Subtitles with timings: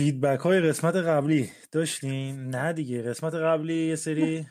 [0.00, 4.46] فیدبک های قسمت قبلی داشتیم؟ نه دیگه قسمت قبلی یه سری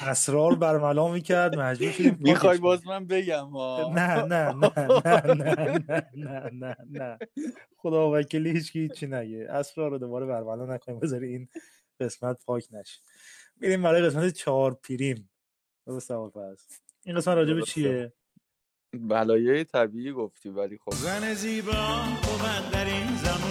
[0.00, 6.10] اسرار برملا می‌کرد مجبور شدیم می‌خوای باز من بگم ها نه نه نه نه نه
[6.14, 7.18] نه نه نه
[7.76, 9.46] خدا وکیلی هیچ کی هیچی نگه.
[9.50, 11.48] اسرار رو دوباره برملا نکنیم بذاری این
[12.00, 13.00] قسمت پاک نشه.
[13.56, 15.30] میریم برای قسمت چهار پیریم.
[15.86, 17.72] درست پس این قسمت راجع به درسته.
[17.72, 18.12] چیه؟
[18.92, 20.92] بلایای طبیعی گفتی ولی خب.
[20.92, 21.72] زن زیبا
[22.22, 23.49] بود در این زمونه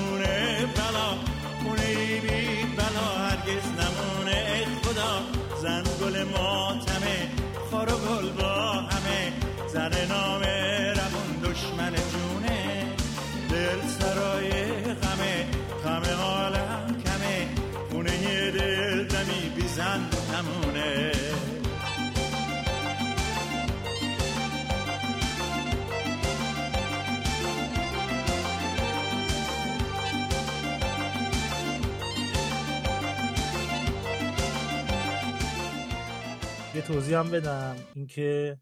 [36.90, 37.76] توضیح هم بدم.
[37.96, 38.58] اینکه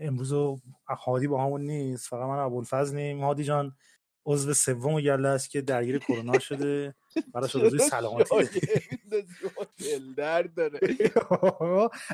[0.00, 2.08] امروز رو هادی با همون نیست.
[2.08, 3.76] فقط من و ابوالفضلیم هادی جان
[4.26, 6.94] عضو سوم گله است که درگیر کرونا شده.
[7.34, 8.60] براش آرزوی سلامتی.
[9.78, 10.80] دل درد داره؟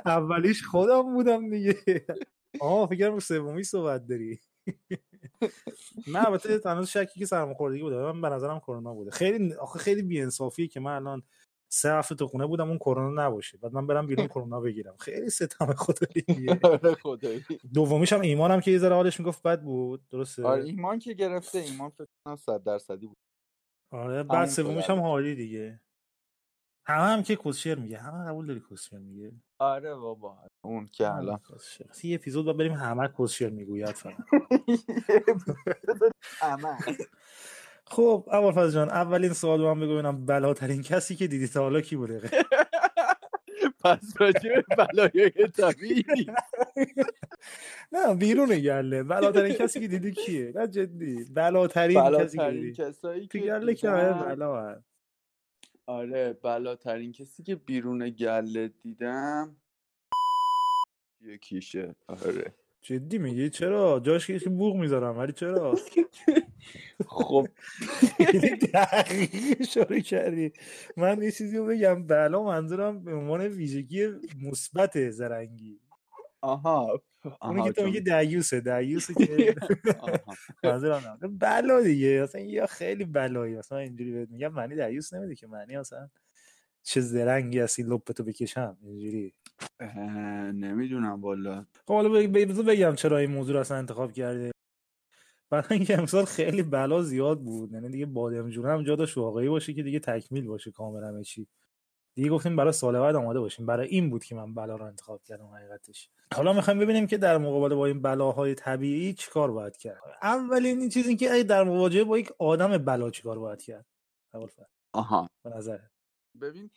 [0.07, 1.77] اولیش خودم بودم دیگه.
[2.61, 4.41] آه فکر کنم سومی صحبت داری.
[6.07, 7.97] نه البته تنها شکی که سرماخوردگی بوده.
[7.97, 9.11] من به نظرم کرونا بوده.
[9.11, 11.23] خیلی آخه خیلی بی‌انصافیه که من الان
[11.72, 13.58] سه هفته تو خونه بودم اون کرونا نباشه.
[13.58, 14.96] بعد من برم بیرون کرونا بگیرم.
[14.96, 17.45] خیلی ستم خداییه آره خدایی.
[17.74, 20.08] دومیش هم ایمانم که یه ذره حالش می‌گفت بد بود.
[20.08, 21.58] درسته؟ آره ایمان که گرفته.
[21.58, 23.17] ایمان فکر کنم 100 درصدی بود.
[23.92, 25.80] آره بعد سومیش هم حالی دیگه.
[26.89, 27.98] همه هم که کوشر میگه.
[27.98, 31.41] همه قبول داری کوشر میگه؟ آره بابا اون که الان.
[32.02, 34.17] یه اپیزود باید بریم همه کوشر می‌گوید فقط.
[36.41, 36.79] همه.
[37.86, 41.80] خب اول جان اولین سوال رو من بگو ببینم بلاترین کسی که دیدی تا حالا
[41.80, 42.20] کی بوده؟
[43.85, 46.27] پس راجع بلایای طبیعی
[47.92, 49.02] نه بیرون گله.
[49.02, 51.24] بلاترین کسی که دیدی کیه؟ نه جدی.
[51.24, 52.73] بلاترین کسی که دیدی.
[52.73, 54.85] کسایی تو که گله که دیدم بلا هست.
[55.86, 59.57] آره بلاترین کسی که بیرون گله دیدم
[61.20, 61.95] یکیشه.
[62.08, 62.55] آره.
[62.86, 65.74] جدی میگی؟ چرا؟ جاش که بوق می‌ذارم ولی چرا؟
[67.07, 67.48] خب.
[68.74, 70.52] دقیق اشاره کردی.
[70.97, 72.07] من یه چیزی رو بگم.
[72.07, 74.07] بلا منظورم به عنوان ویژگی
[74.42, 75.80] مثبت زرنگی.
[76.41, 77.02] آها.
[77.42, 79.55] اونی که تو میگی دیوسه دیوسه که.
[80.64, 81.29] منظورم نه.
[81.29, 82.23] بلا دیگه.
[82.23, 83.57] مثلا یا خیلی بلایی.
[83.57, 84.48] مثلا اینجوری بهت میگم.
[84.48, 85.47] معنی دیوس نمیده که.
[85.47, 86.08] معنی مثلا
[86.86, 89.33] چه زرنگی هستی لپتو بکشم؟ اینجوری.
[90.55, 91.67] نمی‌دونم والا.
[91.86, 94.51] خب حالا بگم چرا این موضوع رو اصلا انتخاب کرده
[95.51, 97.73] برای اینکه امسال خیلی بلا زیاد بود.
[97.73, 101.24] یعنی دیگه بادم جون هم جا داشت واقعی باشه که دیگه تکمیل باشه کامل همه
[101.24, 101.47] چی.
[102.14, 103.67] دیگه گفتیم برای سال بعد آماده باشیم.
[103.67, 106.11] برای این بود که من بلا رو انتخاب کردم حقیقتش.
[106.35, 110.01] حالا می‌خوایم ببینیم که در مقابله با این بلاهای طبیعی چیکار باید کرد.
[110.23, 113.86] اولین این چیزی که ای در مواجهه با یک آدم بلا چیکار باید کرد؟
[114.35, 115.29] ابوالفضل، آها.
[115.42, 115.95] به نظرت.
[116.39, 116.70] ببین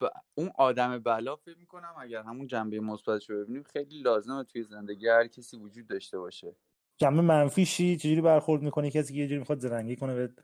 [0.00, 4.62] ب- اون آدم بلا فکر می‌کنم اگر همون جنبه مثبتش رو ببینیم خیلی لازمه توی
[4.62, 6.56] زندگی هر کسی وجود داشته باشه.
[6.98, 10.34] جنبه منفیشی چجوری برخورد می‌کنه کسی که یه جوری می‌خواد زرنگی کنه به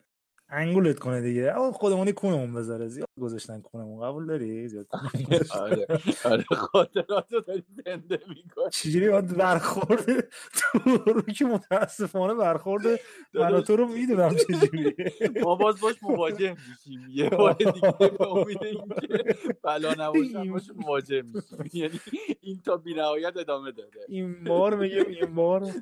[0.48, 1.52] انگولت کنه دیگه.
[1.56, 2.88] اما خودمونی کونمون بذاره.
[2.88, 4.04] زیاد گذاشتن کونمون.
[4.04, 4.86] قبول داری؟ زیاد.
[5.60, 5.86] آره.
[6.24, 8.70] آره خاطرات رو داری زنده می‌کنی.
[8.72, 12.86] چجوری باید برخورد؟ تو که متاسفانه برخورد
[13.34, 14.94] من تو رو می‌دونم چجوریه.
[15.42, 17.00] ما باز باش مواجه میشیم.
[17.10, 17.72] یه بار دیگه
[18.18, 19.24] به امید اینکه
[19.62, 21.70] بلا نباشه باش مواجه میشیم.
[21.72, 22.00] یعنی
[22.40, 23.90] این تا بی‌نهایت ادامه داره.
[24.08, 25.72] این بار میگم این بار.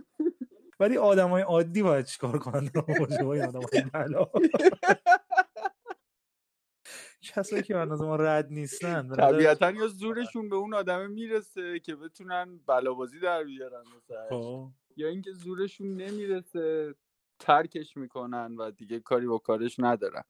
[0.84, 2.70] ولی آدم های عادی باید چیکار کنن؟
[7.22, 11.96] کسایی که من از ما رد نیستن طبیعتا یا زورشون به اون آدمه می‌رسه که
[11.96, 13.84] بتونن بلابازی در بیارن.
[14.30, 14.68] خب.
[14.96, 16.94] یا اینکه زورشون نمی‌رسه
[17.38, 20.24] ترکش می‌کنن و دیگه کاری با کارش ندارن.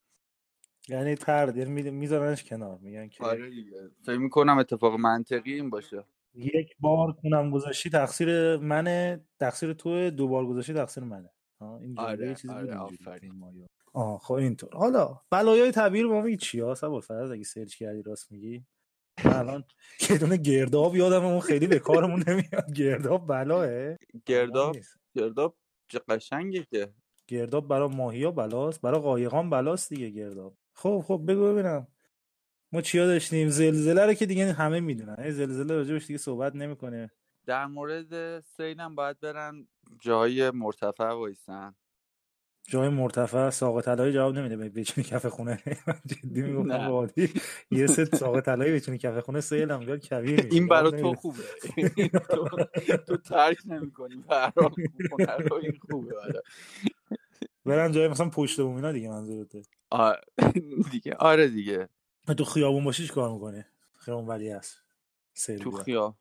[0.89, 3.91] یعنی ترد یعنی می- میذارنش کنار میگن که آره دیگه.
[4.03, 6.05] فکر می‌کنم اتفاق منطقی این باشه.
[6.35, 11.31] یک بار کنم گذاشتی تقصیر منه تقصیر تو دو بار گذاشتی تقصیر منه.
[11.81, 13.69] این آره، یه چیزی آره، بود.
[13.93, 14.71] آه خب اینطور.
[14.75, 18.67] حالا بلایای طبیعی ما چی ها؟ فرض اگه سرچ کردی راست میگی.
[19.19, 19.65] الان
[20.11, 22.73] یه دونه گرداب یادم اون خیلی به کارمون نمیاد.
[22.73, 23.97] گرداب بلاه؟
[24.27, 24.77] گرداب
[25.17, 25.57] گرداب
[25.89, 26.95] چه قشنگه که.
[27.27, 30.57] گرداب برای ماهیا بلاست برای قایقان بلاست دیگه گرداب.
[30.73, 31.87] خب خب بگو ببینم.
[32.75, 35.31] ما چیا داشتیم؟ زلزله رو که دیگه همه می‌دونن.
[35.31, 37.11] زلزله راجبش دیگه صحبت نمی‌کنه.
[37.47, 39.67] در مورد سیلم باید برن
[40.01, 41.75] جای مرتفع وایسن.
[42.69, 45.63] جای مرتفع ساق طلایی جواب نمیده به بچینی کف خونه.
[46.07, 46.49] جدی نه.
[46.49, 47.33] می‌گفتم عادی.
[47.71, 50.49] یه ست ساق طلایی بچینی کف خونه سیل هم بیاد میشه.
[50.51, 51.15] این برا جواب تو.
[51.15, 51.43] خوبه.
[53.07, 54.69] تو, ترک نمی کنی برا
[55.11, 56.15] خونه رو این خوبه
[57.65, 59.63] برن جای مثلا پشت بوم اینا دیگه منظورته.
[59.91, 60.13] آ-
[60.93, 61.15] دیگه.
[61.15, 61.89] آره دیگه.
[62.33, 63.67] تو خیابون باشی کار می‌کنه
[63.99, 64.83] خیابون ولی هست
[65.35, 65.83] سیل تو بیاد.
[65.83, 66.15] خیا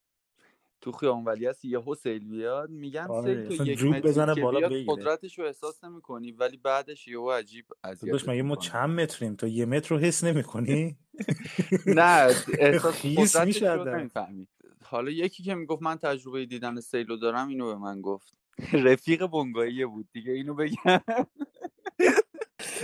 [0.82, 4.70] تو خیابون ولی هست یهو سیل بیاد میگن آره، سیل تو یک متری بزنه بالا
[4.70, 4.86] بگیره.
[4.88, 8.56] قدرتش رو احساس نمی کنی ولی بعدش یهو عجیب اذیتت مگه ما.
[8.56, 10.98] چند متریم تا یه متر رو حس نمی‌کنی
[11.86, 12.28] نه
[12.60, 14.00] احساس قدرتش میشه رو حداقل.
[14.00, 14.50] نمی‌فهمید
[14.84, 18.34] حالا یکی که می‌گفت من تجربه دیدن سیلو دارم اینو به من گفت
[18.88, 21.02] رفیق بنگاییه بود دیگه اینو بگم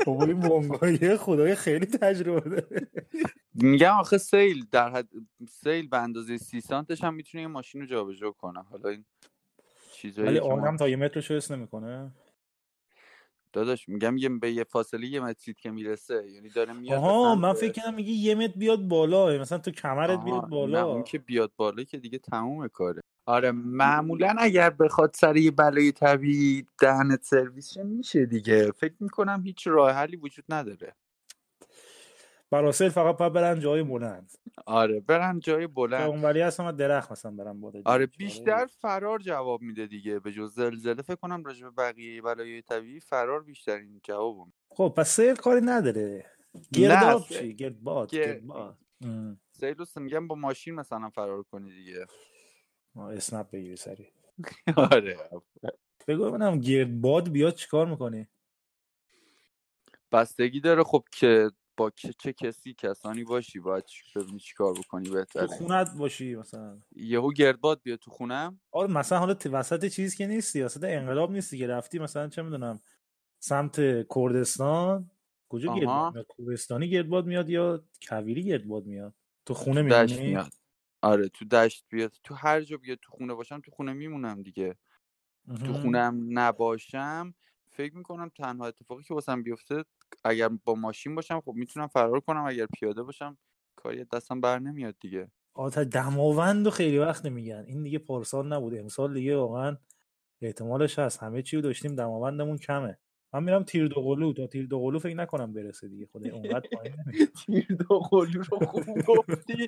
[0.05, 2.87] بابا این بونگاییه خدای خیلی تجربه داره.
[3.53, 5.07] میگم آخه سیل در حد
[5.49, 8.61] سیل به اندازه سی سانتش هم می‌تونه یه ماشین رو جابجا کنه.
[8.61, 9.05] حالا این
[9.93, 12.11] چیزایی ولی آدم تا یه مترش حس نمی‌کنه.
[13.53, 17.53] داداش میگم یه به یه فاصله یه متریت که می‌رسه یعنی داره میاد آها من.
[17.53, 20.85] فکر کنم میگه یه متر بیاد بالا مثلا تو کمرت بیاد نه بالا.
[20.85, 23.01] اون که بیاد بالا که دیگه تموم کاره.
[23.25, 28.71] آره معمولا اگر بخواد سر یه بلای طبیعی دهنت سرویس شه میشه دیگه.
[28.71, 30.95] فکر می‌کنم هیچ راه حلی وجود نداره.
[32.51, 34.31] برا سیل فقط باید برن جای بلند.
[34.65, 36.09] آره برن جای بلند.
[36.09, 38.17] اون ولی هست من درخت مثلا برم بالا آره دیگه.
[38.17, 42.99] بیشتر فرار جواب میده دیگه به جز زلزله فکر کنم راجع به بقیه بلایای طبیعی
[42.99, 46.25] فرار بیشترین جواب میده خب پس سیل کاری نداره.
[46.73, 48.77] گرداب سیل- چی؟ گردباد گر- گردباد.
[49.51, 52.05] سیلوس میگم با ماشین مثلا فرار کنی دیگه.
[52.95, 54.07] اسنپ بگیری سری
[54.91, 55.17] آره.
[56.07, 58.27] بگو ببینم گردباد بیاد چیکار می‌کنی؟
[60.11, 63.83] بستگی داره خب که با چه, چه کسی کسانی باشی؟ باید
[64.15, 65.47] ببینی چی کار بکنی تو بهتره.
[65.47, 66.81] خونت باشی مثلا.
[66.95, 68.61] یهو گردباد بیاد تو خونم.
[68.71, 72.79] آره مثلا حالا وسط چیز که نیستی وسط انقلاب نیستی که رفتی مثلا چه می‌دونم
[73.39, 73.75] سمت
[74.15, 75.11] کردستان.
[75.49, 75.75] کجا.
[75.75, 79.13] گردباد میاد؟ کوهستانی گردباد میاد یا کویری گردباد میاد؟
[79.45, 80.51] تو خونه تو میاد.
[81.01, 82.13] آره تو دشت بیاد.
[82.23, 84.75] تو هر جا بیاد تو خونه باشم تو خونه میمونم دیگه.
[85.65, 87.33] تو خونم نباشم
[87.71, 89.83] فکر می‌کنم تنها اتفاقی که واسم بیفته
[90.23, 93.37] اگر با ماشین باشم خب می‌تونم فرار کنم اگر پیاده باشم
[93.75, 95.31] کاری دستم بر نمیاد دیگه.
[95.53, 97.63] آتا دماوند و خیلی وقت میگن.
[97.67, 98.75] این دیگه پارسال نبود.
[98.75, 99.77] امسال دیگه واقعا
[100.41, 101.23] احتمالش هست.
[101.23, 102.97] همه چی رو داشتیم دماوندمون کمه.
[103.33, 104.33] من میرم تیر دو قلو.
[104.33, 106.05] تا تیر دو قلو فکر نکنم برسه دیگه.
[106.05, 106.95] خدا اونقدر پایین.
[107.45, 109.67] تیر دو قلو رو خوب گفتی.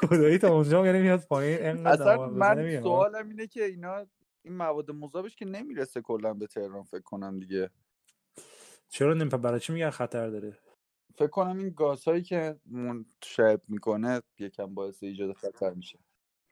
[0.00, 1.86] خدایی تا اونجا میاد پایین.
[1.86, 4.06] اصلا من سوالم اینه که اینا
[4.48, 7.70] این مواد مذابش که نمی‌رسه کلا به تهران فکر کنم دیگه.
[8.88, 10.58] چرا نمیپا برای چی میگن خطر داره؟
[11.14, 15.98] فکر کنم این گازهایی که منشعب می‌کنه یکم باعث ایجاد خطر میشه.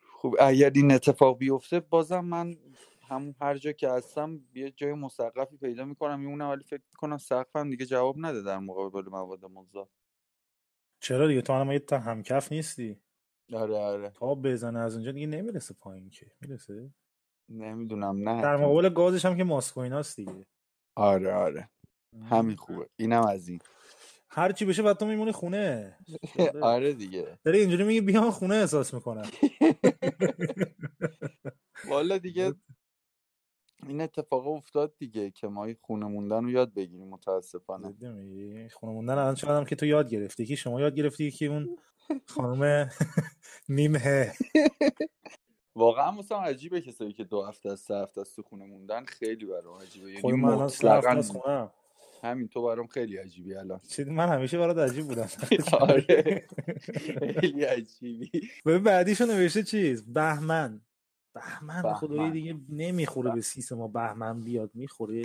[0.02, 2.56] خب اگر این اتفاق بیفته بازم من
[3.08, 7.70] همون هر جا که هستم یه جای مستقفی پیدا می‌کنم میمونم ولی فکر می‌کنم سقفم
[7.70, 9.91] دیگه جواب نده در مقابل مواد مذاب
[11.00, 13.00] چرا دیگه؟ تو الان یه تا همکف نیستی.
[13.53, 14.10] آره آره.
[14.10, 16.32] تا بزنه از اونجا دیگه نمی‌رسه پایین که.
[16.41, 16.91] می‌رسه؟
[17.48, 18.43] نمی‌دونم نه.
[18.43, 20.46] در مقابل گازش هم که ماسکویناست دیگه.
[20.96, 21.70] آره آره.
[22.31, 22.88] همین خوبه.
[22.96, 23.58] اینم از این.
[24.29, 25.96] هر چی بشه بعد تو میمونی خونه.
[26.62, 27.38] آره دیگه.
[27.44, 29.29] داری اینجوری میگی بیان خونه احساس می‌کنم.
[31.91, 32.55] والا دیگه
[33.88, 37.94] این اتفاق افتاد دیگه که ما خونه موندن رو یاد بگیریم متاسفانه.
[38.72, 41.79] خونه موندن الان چقدرم که تو یاد گرفتی؟ که شما یاد گرفتی که اون
[42.26, 42.91] خانم
[43.69, 44.32] نیمه؟
[45.76, 49.44] واقعا مثلا عجیبه کسایی که دو هفته از سه هفته از تو خونه موندن خیلی
[49.46, 50.12] برام عجیبه.
[50.12, 51.70] یعنی من الان سه هفته از مطلقاً خونم
[52.22, 53.80] همین تو برام خیلی عجیبی الان.
[54.06, 55.28] من همیشه برات عجیب بودم.
[55.80, 56.46] آره.
[57.40, 58.50] خیلی عجیبی.
[58.66, 60.80] ببین بعدیشو نوشته چیز؟ بهمن.
[61.34, 61.94] بهمن بهمن.
[61.94, 65.22] خدایی دیگه نمی‌خوره به سیس ما بهمن بیاد می‌خوره؟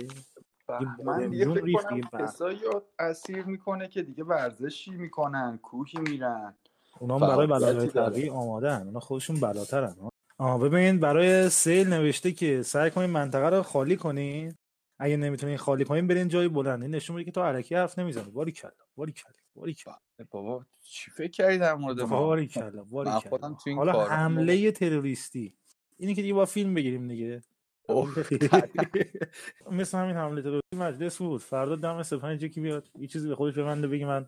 [1.04, 2.26] من دیگه جون فکر کنم.
[2.26, 6.54] کسایی رو اسیر می‌کنه که دیگه ورزشی می‌کنن کوهی میرن.
[7.00, 7.86] اونا هم برای داره.
[7.86, 9.96] طبیعی آمادن اونا خودشون بلاترن.
[10.42, 14.54] آه ببین برای سیل نوشته که سعی کنین منطقه رو خالی کنین
[14.98, 16.84] اگه نمی‌تونین خالی کنین برین جای بلند.
[16.84, 18.30] نشون میده که تو علکی حرف نمی‌زنی.
[18.30, 19.94] باری کلا باری کلا باری کلا.
[20.30, 23.56] بابا چی فکر کردی در مورد ما؟ باری کلا باری کلا.
[23.76, 25.54] حالا حمله تروریستی.
[25.98, 27.42] اینی که دیگه با فیلم بگیریم دیگه.
[29.70, 31.40] مثل همین حمله تروریستی مجلس بود.
[31.40, 32.90] فردا دم سپنج یکی بیاد.
[32.98, 34.26] یه چیزی به خودش ببنده بگه من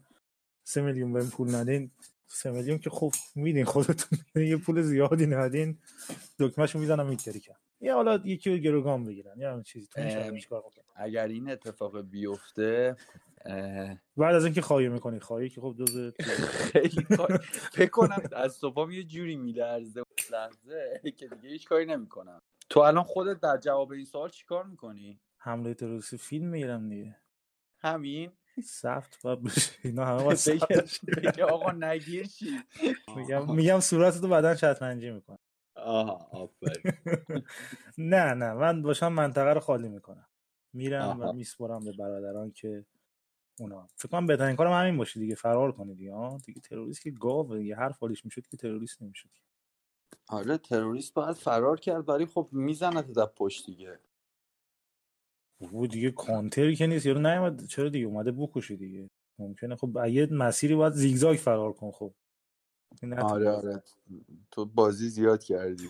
[0.64, 1.90] سه میلیون بهم پول ندین.
[2.26, 5.78] سه میلیون که خب میدین خودتون یه پول زیادی ندین.
[6.38, 9.86] دکمهشو می‌زنم میتری کن یا حالا یکی رو گروگان بگیرن یا همین چیزی.
[9.86, 12.96] تو؟ اگر این اتفاق بیفته
[14.16, 16.12] بعد از اینکه خواهی می‌کنی خواهی که خب جز
[16.72, 17.06] خیلی
[17.72, 20.02] فکر کنم از صبحام یه جوری میلرزه
[20.32, 22.42] لحظه که دیگه هیچ کاری نمی‌کنم.
[22.68, 27.16] تو الان خودت در جواب این سوال چیکار می‌کنی؟ حمله تروریستی فیلم می‌گیرم دیگه.
[27.78, 28.32] همین.
[28.62, 29.73] سفت بشه.
[29.84, 32.26] اینا همه ثبت بگه آقا نگیر
[33.16, 35.38] میگم میگم صورتتو بعدا شطرنجی می‌کنم
[35.76, 36.92] آها آفرین.
[37.99, 38.52] نه نه.
[38.52, 40.26] من باشم منطقه رو خالی می‌کنم.
[40.73, 41.32] میرم و.
[41.32, 42.87] میسپرم به برادران که
[43.61, 43.88] اونا.
[43.96, 45.34] فکر کنم بهترین کارم همین باشه دیگه.
[45.34, 47.58] فرار کنی دیگه ها دیگه تروریست که گاوه.
[47.58, 49.30] دیگه هر فالیش می‌شد که تروریست نمی‌شد.
[50.28, 54.00] آره تروریست باید فرار کرد ولی خب میزنت در پشت دیگه.
[55.73, 57.06] او دیگه کانتری که نیست.
[57.06, 57.66] یارو نیومد.
[57.66, 59.09] چرا دیگه؟ اومده بکشه دیگه.
[59.38, 59.76] ممکنه.
[59.76, 61.90] خب یه مسیری باید زیگزاگ فرار کن.
[61.90, 62.12] خب.
[63.18, 63.83] آره آره.
[64.50, 65.88] تو بازی زیاد کردی.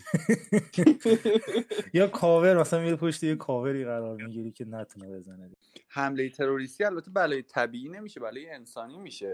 [1.94, 2.60] یا کاور.
[2.60, 5.50] مثلا میره پشت یه کاوری قرار می‌گیری که نتونه بزنه.
[5.88, 9.32] حمله تروریستی البته بلای طبیعی نمیشه بلای انسانی میشه.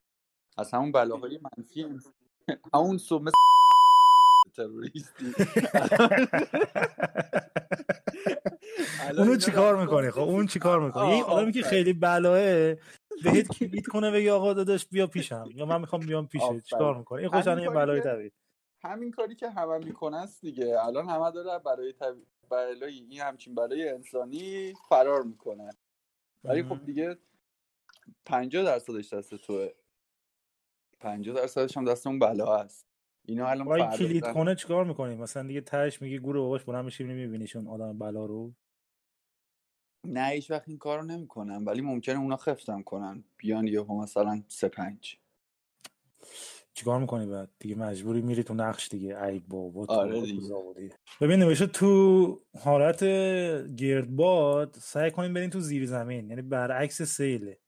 [0.59, 1.87] از همون بلاهای منفی
[2.75, 3.31] همون مثل
[4.57, 5.33] تروریستی.
[9.19, 11.63] اونو چیکار رفتن- می‌کنی؟ خب اون چیکار می‌کنی؟ یه آدمی که.
[11.63, 12.35] خیلی بلاه
[13.25, 15.45] بهت کلیت کنه بگی آقا داداش بیا پیشم.
[15.55, 16.61] یا من می‌خوام بیام پیشه.
[16.61, 18.31] چیکار می‌کنی؟ این خوش همین یه بلای طبیعی.
[18.85, 20.81] همین کاری که همه می‌کنن است دیگه.
[20.87, 25.71] الان همه داره برای طبیعی بلای این همچین برای انسانی فرار می‌کنن
[26.45, 26.85] ولی خب.
[26.85, 27.19] دیگه
[28.25, 29.69] 50 درصدش دست توه.
[31.01, 32.87] 50 درصدش هم دست اون بلا هست
[33.31, 37.05] اینا الان فردا کلید کنه چیکار می‌کنی؟ مثلا دیگه تهش میگی گور باباش بلند میشی
[37.05, 38.53] نمیبینیشون آدم بلا رو؟
[40.05, 43.25] نه هیچ وقت این کارو نمی‌کنن ولی ممکنه اونا خفتم کنن.
[43.37, 45.17] بیان یهو مثلا سه پنج.
[46.75, 49.23] چیکار می‌کنی بعد؟ دیگه مجبوری میری تو نقش دیگه.
[49.23, 50.97] ای بابا تو آره دیگه.
[51.21, 53.05] ببین نوشته تو حالت
[53.77, 57.59] گردباد سعی کنین برین تو زیر زمین یعنی برعکس سیله.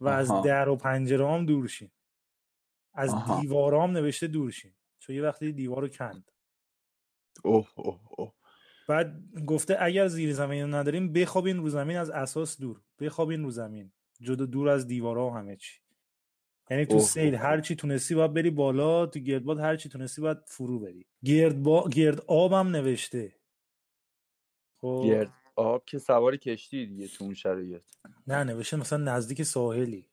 [0.00, 0.40] و از آها.
[0.40, 1.90] در و پنجره هم دور شین
[2.94, 3.40] از آها.
[3.40, 6.30] دیوارا هم نوشته دور شین چون یه وقتی دیوار رو کند.
[7.44, 8.32] اوه اوه اوه.
[8.88, 12.80] بعد گفته اگر زیر زمین رو نداریم بخوابین رو زمین از اساس دور.
[13.00, 13.92] بخوابین رو زمین.
[14.20, 15.80] جدا دور از دیوارا و همه چی.
[16.70, 17.34] یعنی تو سیل.
[17.34, 21.06] هر چی تونستی باید بری بالا تو گردباد هر چی تونستی باید فرو بری.
[21.24, 21.88] گرد, با...
[21.88, 23.34] گرد آبم نوشته.
[24.80, 25.02] خب.
[25.06, 27.82] گرد آب که سوار کشتی دیگه تو اون شرایط.
[28.26, 30.08] نه نوشته مثلا نزدیک ساحلی.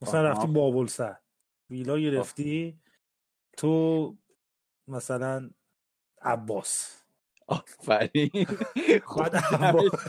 [0.00, 0.28] مثلا آها.
[0.28, 1.16] رفتی بابلسر
[1.70, 2.80] ویلا گرفتی؟
[3.56, 4.16] تو
[4.88, 5.50] مثلا
[6.22, 7.02] عباس.
[7.48, 8.30] آفرین.
[9.18, 9.92] بعد خب، عباس.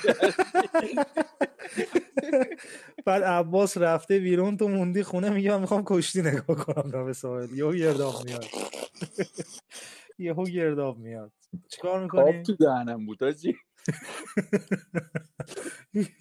[3.05, 6.91] بعد عباس رفته بیرون تو موندی خونه میگه من می‌خوام کشتی نگاه کنم.
[6.91, 8.45] تا به ساحل یهو گرداب میاد.
[10.19, 11.31] یهو گرداب میاد.
[11.69, 13.55] چیکار می‌کنی؟ تو دهنم بود آجی.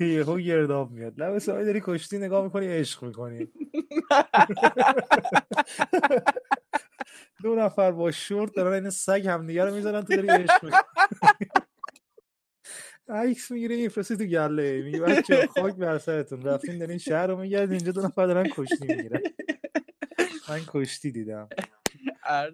[0.00, 1.20] یهو گرداب میاد.
[1.20, 3.48] لب ساحل داری کشتی نگاه می‌کنی عشق می‌کنی.
[7.42, 10.80] دو نفر با شورت دارن این سگ همدیگه رو می‌زنن تو داری عشق می‌کنی.
[13.08, 14.82] عکس می‌گیره میفرستی تو گله.
[14.82, 16.42] میگه بچه خاک بر سرتون.
[16.42, 19.20] رفتین دارین شهر رو میگرد اینجا دو نفر دارن کشتی می‌گیرن.
[20.48, 21.48] من کشتی دیدم.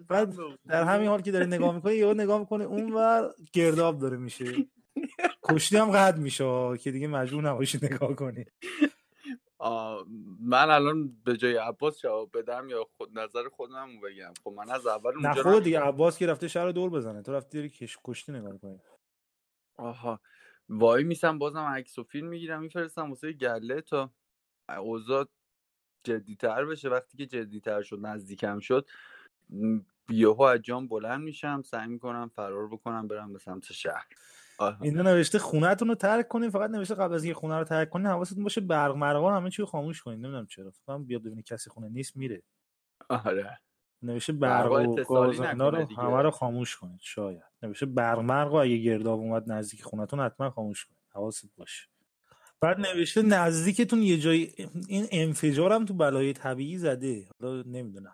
[0.07, 0.33] بعد
[0.67, 4.45] در همین حال که داری نگاه می‌کنی یهو نگاه می‌کنه اونور گرداب داره میشه.
[5.43, 8.45] کشتی هم قد میشه که دیگه مجبور نباشی نگاه کنی.
[10.39, 14.69] من الان به جای عباس جواب بدم یا خود نظر خودم رو بگم؟ خب من
[14.69, 15.79] از اول نه اونجا خود دیگه.
[15.79, 17.21] عباس که رفته شهر دور بزنه.
[17.21, 17.97] تو رفتی داری کش...
[18.03, 18.79] کشتی نگاه کنی.
[19.77, 20.19] آها.
[20.69, 24.11] وای میسم بازم عکس و فیلم می‌گیرم میفرستم واسه گله تا
[24.69, 25.27] اوضاع
[26.03, 26.89] جدیتر بشه.
[26.89, 28.89] وقتی که جدیتر شد نزدیکم شد
[30.09, 34.07] یهو از جام بلند میشم سعی می‌کنم فرار بکنم برم به سمت شهر.
[34.81, 38.07] اینجا نوشته خونهتون رو ترک کنین فقط نوشته قبل از اینکه خونه رو ترک کنین
[38.07, 40.71] حواستون باشه برق مرقا همه چی رو خاموش کنین نمی‌دونم چرا.
[40.71, 42.43] فکر کنم بیاد ببینه کسی خونه نیست میره.
[43.09, 43.59] آره.
[44.01, 45.45] نوشته برق و گاز رو.
[45.97, 47.43] همه رو خاموش کنید شاید.
[47.61, 51.87] نوشته برق مرق و اگه گرداب اومد نزدیک خونتون حتما خاموش کنید حواست باشه.
[52.61, 54.53] بعد نوشته نزدیکتون یه جای
[54.87, 57.27] این انفجار هم تو بلای طبیعی زده.
[57.41, 58.13] حالا نمی‌دونم.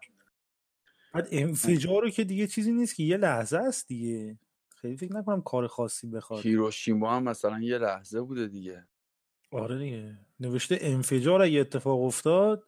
[1.14, 4.40] بعد انفجار رو که دیگه چیزی نیست که یه لحظه است دیگه.
[4.82, 6.46] خیلی فکر نکنم کار خاصی بخواد.
[6.46, 8.88] هیروشیما هم مثلا یه لحظه بوده دیگه.
[9.52, 10.18] آره دیگه.
[10.40, 12.68] نوشته انفجار اگه اتفاق افتاد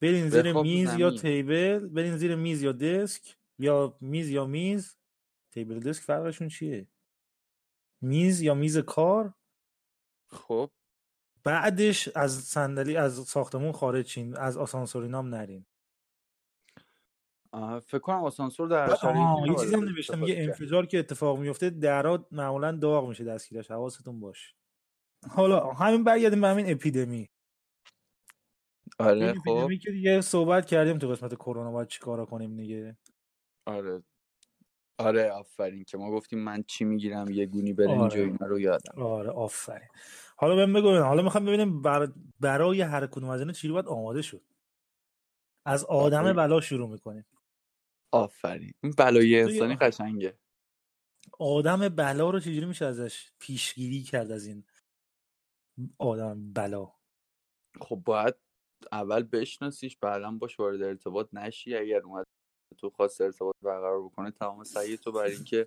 [0.00, 1.20] برین زیر میز یا زمین.
[1.20, 4.96] تیبل برین زیر میز یا دسک یا میز یا میز.
[5.50, 6.86] تیبل دسک فرقشون چیه؟
[8.00, 9.34] میز یا میز کار؟
[10.26, 10.70] خب.
[11.44, 15.66] بعدش از صندلی از ساختمون خارج شین از آسانسور اینا هم نرین.
[17.80, 20.42] فکر کنم آسانسور در آه، یه چیزی هم نوشته میگه.
[20.42, 24.54] انفجار که اتفاق میفته درات معمولا داغ میشه دستگیرش حواستون باشه
[25.30, 27.28] حالا همین برگردیم به همین اپیدمی.
[28.98, 32.96] آره خب اپیدمی که دیگه صحبت کردیم تو قسمت کرونا باید چیکارا کنیم دیگه؟
[33.66, 34.02] آره.
[34.98, 38.20] آره آفرین که ما گفتیم من چی می‌گیرم یه گونی برنج آره.
[38.20, 39.02] اینا رو یادم.
[39.02, 39.88] آره آفرین.
[40.36, 42.08] حالا بهم بگو حالا می‌خوام ببینیم بر...
[42.40, 44.42] برای هر کدوم از اینا چی باید آماده شد.
[45.66, 46.32] از آدم.
[46.32, 47.24] بلا شروع می‌کنیم.
[48.16, 48.72] آفرین.
[48.82, 50.38] این بلای انسانی قشنگه.
[51.38, 54.64] آدم بلا رو چجوری میشه ازش پیشگیری کرد از این
[55.98, 56.92] آدم بلا؟
[57.80, 58.34] خب باید
[58.92, 61.76] اول بشناسیش بعدا باش وارد ارتباط نشی.
[61.76, 62.26] اگر اومد
[62.78, 65.66] تو خواست ارتباط برقرار بکنه تمام سعی تو برای اینکه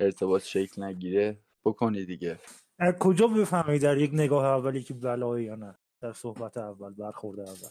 [0.00, 2.38] ارتباط شکل نگیره بکنی دیگه.
[2.78, 7.40] از کجا بفهمی در یک نگاه اولی که بلایی یا نه؟ در صحبت اول برخورد
[7.40, 7.68] اول.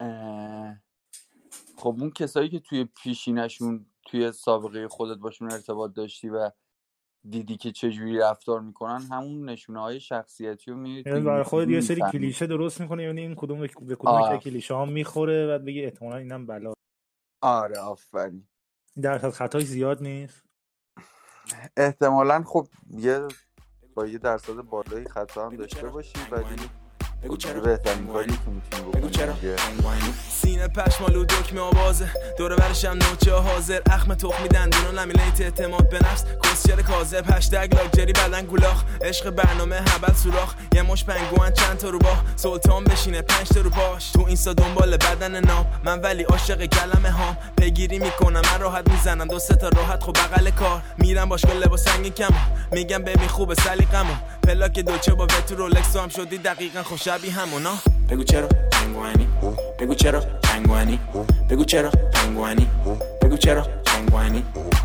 [0.00, 0.82] اه،
[1.82, 6.50] خب اون کسایی که توی پیشینشون توی سابقه خودت باشون ارتباط داشتی و
[7.28, 11.80] دیدی که چجوری رفتار می‌کنن همون نشونه های شخصیتی رو میری یعنی برای خودت یه
[11.80, 16.16] سری کلیشه درست می‌کنه یعنی این کدوم به کدوم کلیشه ها می‌خوره بعد بگی احتمالا
[16.16, 16.72] اینم بلا.
[17.40, 18.48] آره آفرین.
[19.02, 20.44] درصد خطاش زیاد نیست؟
[21.76, 23.28] احتمالا خب یه
[23.94, 26.81] با یه درصد بالایی خطا هم داشته باشی ولی
[27.24, 29.34] بگو چرا؟ بهترین کاری که می‌تونی بگو چرا.
[30.30, 32.10] سینه پشمالو دکمه آوازه.
[32.38, 33.80] دور برشم نوچه حاضر.
[33.90, 36.24] اخم تخمی دندون و لمیلیت اعتماد به نفس.
[36.42, 37.24] کسچر کاذب.
[37.30, 38.84] هشتگ لاکچری بدن گولاخ.
[39.02, 40.54] عشق برنامه هبل سوراخ.
[40.74, 44.10] یه مش پنگوان چند تا رو باه سلطان بشینه پنج تا رو باش.
[44.10, 45.66] تو اینستا دنبال بدن نام.
[45.84, 47.36] من ولی عاشق کلمه هام.
[47.56, 48.42] پیگیری می‌کنم.
[48.52, 49.28] من راحت می‌زنم.
[49.28, 50.02] دو سه تا راحت.
[50.02, 50.82] خب بغل کار.
[50.98, 52.34] میرم باشگاه لباس سنگین کم
[52.72, 54.14] میگم ببین خوبه سلیقمو
[54.46, 59.28] پلاک دوچه با وتو رولکس هم شدی دقیقا خب شبیه همونا بگو چرا پنگوانی
[59.78, 60.98] بگو چرا پنگوانی
[61.50, 62.68] بگو چرا پنگوانی
[63.22, 64.44] بگو چرا پنگوانی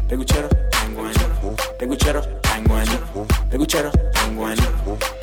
[0.10, 1.20] بگو چرا پنگوانی
[1.80, 2.98] بگو چرا پنگوانی
[3.52, 4.62] بگو چرا پنگوانی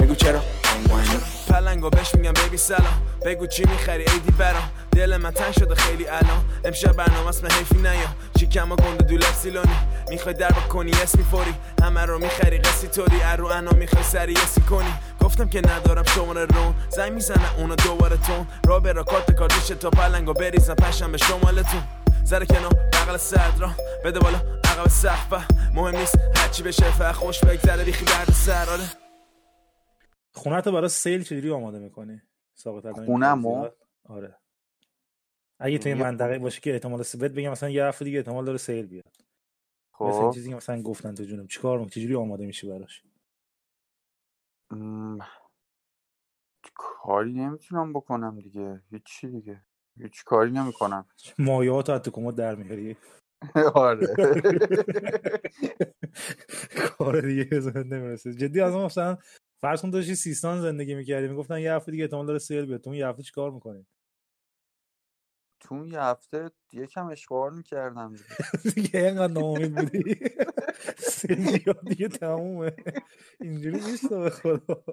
[0.00, 5.30] بگو چرا پنگوانی پلنگو بهش میگم بیبی سلام بگو چی می‌خری ایدی برام دل من
[5.30, 6.44] تنگ شده خیلی الان.
[6.64, 8.08] امشب برنامه است من حیفی نیا.
[8.38, 9.76] شیکم و گنده دولت سیلانی.
[10.08, 13.22] می‌خوای در کنی اسم میفوری همه رو می‌خری قصی طوری.
[13.22, 14.94] ارو انا می‌خوای سری اسی کنی.
[15.20, 16.74] گفتم که ندارم شماره رون.
[16.88, 20.74] زنگ می‌زنه اونا دوباره تون را به را کارت کاردیش تا پلنگو بریزم.
[20.74, 21.82] پشم به شمالتون.
[22.24, 23.70] زره کنار بغل صدرا
[24.04, 28.70] بده بالا عقب سقفه مهم نیست هرچی بشه فقط خوش بگذره بیخی درد سر.
[28.70, 28.84] آره.
[30.32, 32.20] خونت رو برای سیل چجوری آماده می‌کنی؟
[32.66, 33.68] این خونمو؟
[34.08, 34.36] آره.
[35.60, 38.86] اگه توی منطقه باشه که احتمال سبت بگم مثلا یه هفته دیگه احتمال داره سیل
[38.86, 39.04] بیاد.
[39.94, 40.30] خب.
[40.34, 41.46] چیزی که مثلا گفتن تو جونم.
[41.46, 43.02] چیکار می‌کنی؟ چجوری آماده میشی براش؟
[44.70, 45.18] م،
[46.74, 48.82] کاری نمی‌تونم بکنم دیگه.
[48.90, 49.62] هیچی دیگه.
[49.98, 51.06] هیچ کاری نمی‌کنم.
[51.38, 52.96] مایات از تو کمد در میاری
[53.74, 54.06] آره.
[56.98, 58.34] کار دیگه ذهنت نمی‌رسه.
[58.34, 59.18] جدی از مثلا
[59.62, 61.28] فرض کن داشتی سیستان زندگی می‌کردی.
[61.28, 62.80] می‌گفتن یه هفته دیگه احتمال داره سیل بیاد.
[62.80, 63.86] تو یه هفته چیکار می‌کنی؟
[65.64, 68.14] تو اون یه هفته یکم اشغال می‌کردم
[68.74, 69.00] دیگه.
[69.00, 70.14] اینقدر ناامید بودی؟
[71.64, 72.76] بیاد دیگه تمومه.
[73.40, 74.84] اینجوری نیست به خدا.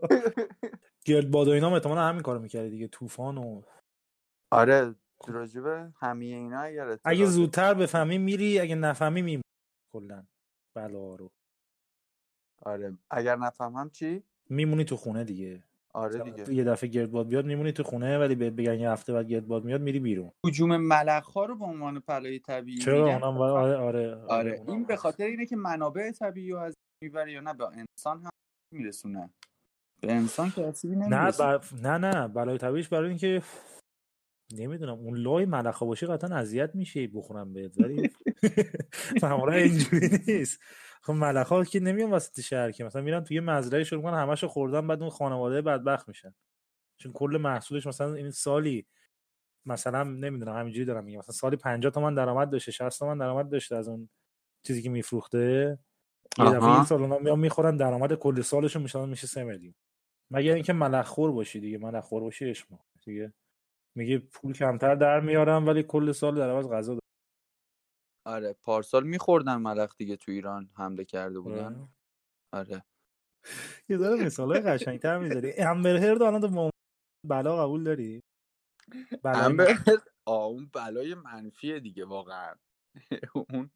[1.06, 3.62] گرد باد و اینا احتمالا همین کارو می‌کردی دیگه طوفان و
[4.52, 4.96] آره
[5.28, 9.44] راجبه همه اینا اگر اگه زودتر بفهمی میری اگه نفهمی میمونی.
[9.94, 10.26] کلا.
[10.76, 11.32] بلا رو.
[12.66, 12.98] آره.
[13.12, 15.64] اگر نفهمم چی؟ میمونی تو خونه دیگه.
[15.94, 16.54] آره دیگه.
[16.54, 19.82] یه دفعه گردباد بیاد میمونی تو خونه ولی بهت بگن یه هفته بعد گردباد میاد
[19.82, 20.32] میری بیرون.
[20.48, 24.52] هجوم ملخ ها رو به عنوان پلای طبیعی چرا میگن؟ اونم با- آره آره آره
[24.52, 24.96] اونم این به.
[24.96, 26.74] خاطر اینه که منابع طبیعی رو از
[27.04, 28.30] می‌بره یا نه به انسان هم
[28.74, 29.30] میرسونه.
[30.02, 31.62] به انسان که اصیلی نه بر...
[31.84, 33.42] نه نه بلای طبیعیش برای اینکه
[34.54, 38.10] نمی‌دونم اون لای ملخا باشه قطعا اذیت میشه بخورم بهت ولی
[39.24, 40.60] معمولا اینجوری نیست.
[41.02, 44.88] خب ملخا که نمیان وسط شهر که مثلا میرن توی مزرعه شروع کنن همشو خوردن
[44.88, 46.34] بعد اون خانواده بدبخت میشن
[46.98, 48.86] چون کل محصولش مثلا این سالی
[49.66, 53.76] مثلا نمی‌دونم همینجوری دارم میگم مثلا سالی 50 تومن درآمد داشته 60 تومن درآمد داشته
[53.76, 54.10] از اون
[54.68, 55.80] چیزی که میفروخته
[56.40, 56.64] یه دفعه.
[56.76, 59.74] این سال اونا میان می‌خورن درآمد کل سالشون میشن میشه 3 میلیون
[60.32, 63.34] مگر اینکه ملخور باشی دیگه ملخور باشی اشما دیگه
[63.96, 67.01] میگه پول کمتر در میارم ولی کل سال در عوض غذا.
[68.26, 71.88] آره پارسال میخوردن ملخ دیگه تو ایران حمله کرده بودن.
[72.54, 72.84] آره.
[73.90, 76.70] یه ذره مثالای قشنگتر می‌ذاری امبر هرد الان تو
[77.28, 78.24] بلا قبول داری؟
[79.24, 79.78] امبر
[80.28, 82.56] اون بلای منفیه دیگه واقعا.
[83.50, 83.72] اون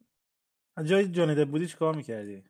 [0.84, 2.44] جای جانی دپ بودی چیکار می‌کردی؟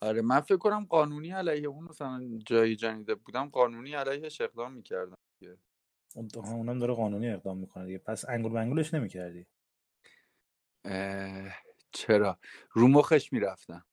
[0.00, 5.14] آره من فکر کنم قانونی علیه اون مثلا جایی جنیده بودم قانونی علیهش اقدام می‌کردم
[6.36, 7.98] اونم داره قانونی اقدام می‌کنه دیگه.
[7.98, 9.46] پس انگول منگولش نمی‌کردی؟
[11.92, 12.38] چرا؟
[12.70, 13.84] رو مخش می‌رفتم.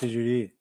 [0.00, 0.52] چجوری؟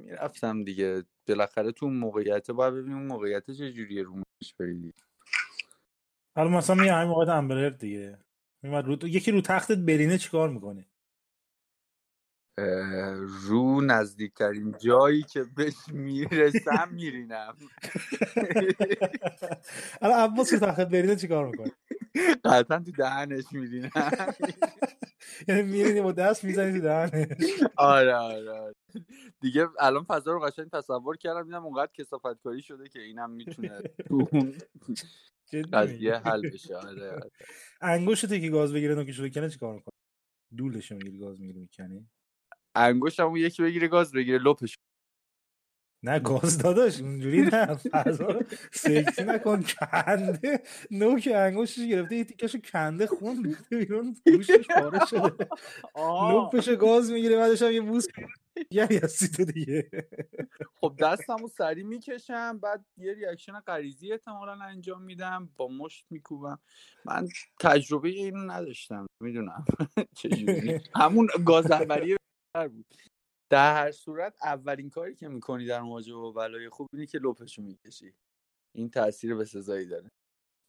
[0.00, 1.04] می‌رفتم دیگه.
[1.28, 4.92] بالاخره تو اون موقعیت باید ببینیم اون موقعیت چجوریه رو مخش بری
[6.36, 8.18] حالا مثلا می همین موقع امبر هرد دیگه
[8.62, 9.08] رو...
[9.08, 10.86] یکی رو تختت برینه چیکار می‌کنه
[13.40, 17.56] رو نزدیکترین جایی که بهش می‌رسم میرینم.
[20.02, 21.72] الان عباس رو تختت برینه چیکار می‌کنه؟
[22.44, 23.90] قطعا تو دهنش میرینم
[25.48, 27.38] یعنی میرینی با دست می‌زنی تو دهنش
[27.76, 28.74] آره آره آره.
[29.40, 33.80] دیگه الان فضا رو قشنگ تصور کردم دیدم اونقدر کسافت کاری شده که اینم می‌تونه؟
[35.72, 37.30] قضیه حل بشه آره آره.
[37.80, 39.92] انگشت که گاز بگیره نوکش بکنه چیکار می‌کنه
[40.56, 42.08] دولش می‌گیری گاز می‌گیری می‌کنی
[42.74, 44.78] انگشتم اون یکی بگیره گاز بگیره لپش
[46.02, 48.40] نه گاز داداش اونجوری نه فضا
[48.72, 50.62] سکسی نکن کنده.
[50.90, 55.48] نوک انگشتش گرفته یه تیکش کنده خون ریخته بیرون گوشش پاره شده.
[56.32, 58.06] لپش گاز می‌گیره بعدش هم یه بوس
[58.70, 59.88] یعنی هستی تو دیگه.
[60.80, 66.58] خب دستم رو سری می‌کشم بعد یه ریاکشن غریزی احتمالا انجام میدم با مشت میکوبم.
[67.04, 67.28] من
[67.60, 69.64] تجربه اینو نداشتم می‌دونم.
[70.18, 71.66] چجوری؟ همون گاز
[72.54, 72.86] بود.
[73.48, 77.62] در هر صورت اولین کاری که می‌کنی در مواجهه با بلای خوب اینه که لپشو
[77.62, 78.14] می‌کشی.
[78.72, 80.10] این تاثیر به سزایی داره.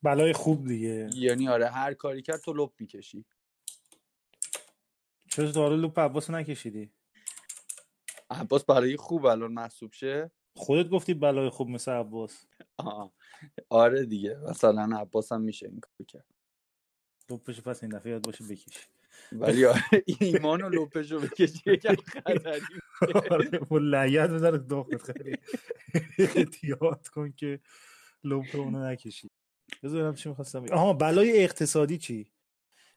[0.04, 1.10] بلای خوب دیگه.
[1.14, 3.26] یعنی آره هر کاری کرد تو لپ می‌کشی.
[5.30, 6.92] چرا حالا لوپ عباس نکشیدی؟
[8.30, 10.32] عباس برای خوب الان محسوب شه.
[10.56, 12.46] خودت گفتی بلای خوب مثل عباس.
[12.78, 13.14] آه.
[13.70, 14.38] آره دیگه.
[14.38, 16.26] مثلا عباس هم میشه این کار کرد.
[17.30, 18.80] لپش پس این دفعه یاد باشه بکشی.
[19.32, 22.52] ولی آره ایمان و لپش رو بکشی یکم خطری
[23.32, 23.50] آره
[24.58, 25.38] داخل خیلی
[26.20, 27.60] احتیاط کن که
[28.24, 29.30] لپ اونو نکشی
[29.84, 30.66] بذارم چی می‌خواستم.
[30.72, 32.32] آها بلای اقتصادی چی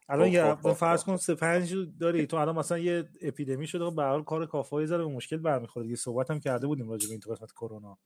[0.08, 1.04] الان خب، یه خب، خب، فرض.
[1.04, 4.24] کن سه پنج رو داری تو الان مثلا یه اپیدمی شده و به هر حال
[4.24, 7.30] کار کافایی زره به مشکل برمیخوره دیگه صحبت هم کرده بودیم راجع به این تو
[7.30, 7.98] قسمت کرونا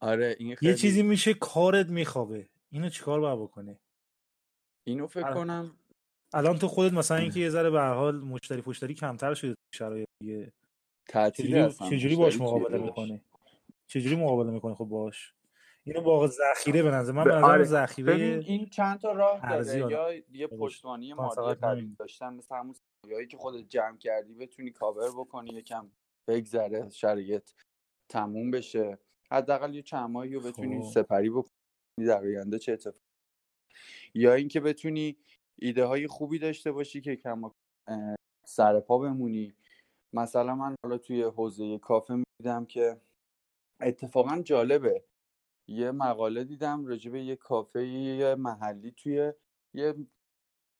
[0.00, 3.78] آره این خیلی یه چیزی میشه کارت میخوابه اینو چیکار باید بکنی
[4.84, 5.34] اینو فکر آره.
[5.34, 5.78] کنم
[6.36, 9.78] الان تو خودت مثلا اینکه یه ذره به هر حال مشتری پشتری کمتر شده تو
[9.78, 10.52] شرایط دیگه
[11.08, 13.20] تعطیل چجوری باش مقابله چیه؟ می‌کنی
[13.86, 15.34] چجوری مقابله می‌کنی خب باش
[15.84, 17.54] اینو با ذخیره به نظر من به نظر آره.
[17.54, 18.14] ببین ذخیره
[18.46, 19.78] این چند تا راه داره.
[19.78, 20.60] یا یه خودش.
[20.60, 21.96] پشتوانی مالی قوی.
[21.98, 22.74] داشتن مثل همون
[23.30, 25.90] که خودت جمع کردی بتونی کاور بکنی یکم
[26.28, 27.50] بگذره شرایط
[28.08, 28.98] تموم بشه
[29.30, 30.90] حداقل یه چند ماهی رو بتونی خب.
[30.90, 32.98] سپری بکنی در آینده چه اتفاقی
[34.14, 35.16] یا اینکه بتونی
[35.58, 38.14] ایده های خوبی داشته باشی که کم اه،
[38.46, 39.54] سر پا بمونی.
[40.12, 43.00] مثلا من حالا توی حوزه کافه میدم که
[43.80, 45.04] اتفاقا جالبه.
[45.68, 49.32] یه مقاله دیدم راجع به یه کافه یه محلی توی
[49.74, 49.94] یه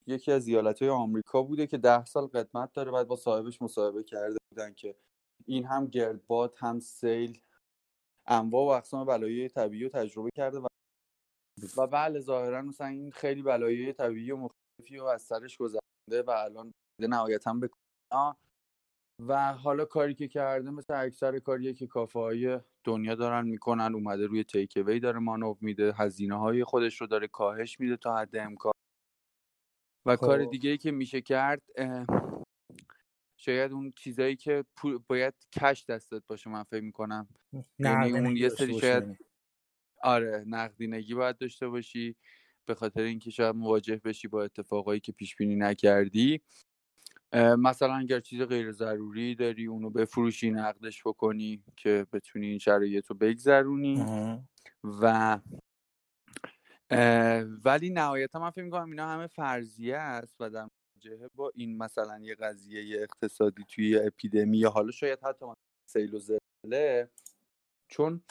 [0.06, 2.90] یکی از ایالتهای آمریکا بوده که ده سال قدمت داره.
[2.92, 4.96] بعد با صاحبش مصاحبه کرده بودن که
[5.46, 7.40] این هم گردباد هم سیل
[8.26, 10.66] انواع و اقسام بلایای طبیعی رو تجربه کرده و
[11.76, 14.48] و بله ظاهرا مثلا این خیلی بلایای طبیعی و
[14.80, 18.36] مختلفی رو از سرش گذرونده و الان نهایتا به کرونا
[19.28, 24.26] و حالا کاری که کرده مثل اکثر کاریه که کافه های دنیا دارن می‌کنن اومده
[24.26, 28.36] روی تیک اوی داره مانور میده هزینه های خودش رو داره کاهش میده تا حد
[28.36, 28.72] امکان
[30.06, 30.50] و کار خب.
[30.50, 31.62] دیگه ای که میشه کرد
[33.36, 34.64] شاید اون چیزایی که
[35.08, 37.28] باید کش دستت باشه من فکر می‌کنم
[37.78, 39.16] یعنی اون یه سری شاید یعنی.
[40.02, 42.16] آره نقدینگی باید داشته باشی
[42.66, 46.40] به خاطر اینکه شاید مواجه بشی با اتفاقایی که پیش بینی نکردی
[47.58, 53.16] مثلا اگر چیز غیر ضروری داری اونو بفروشی نقدش بکنی که بتونی این شرایط رو
[53.16, 54.04] بگذرونی.
[54.84, 55.38] و
[57.64, 62.18] ولی نهایتا من فکر می‌کنم اینا همه فرضیه است و در مواجهه با این مثلا
[62.18, 65.46] یه قضیه اقتصادی توی اپیدمی یا حالا شاید حتی
[65.86, 67.10] سیل و زلزله
[67.88, 68.22] چون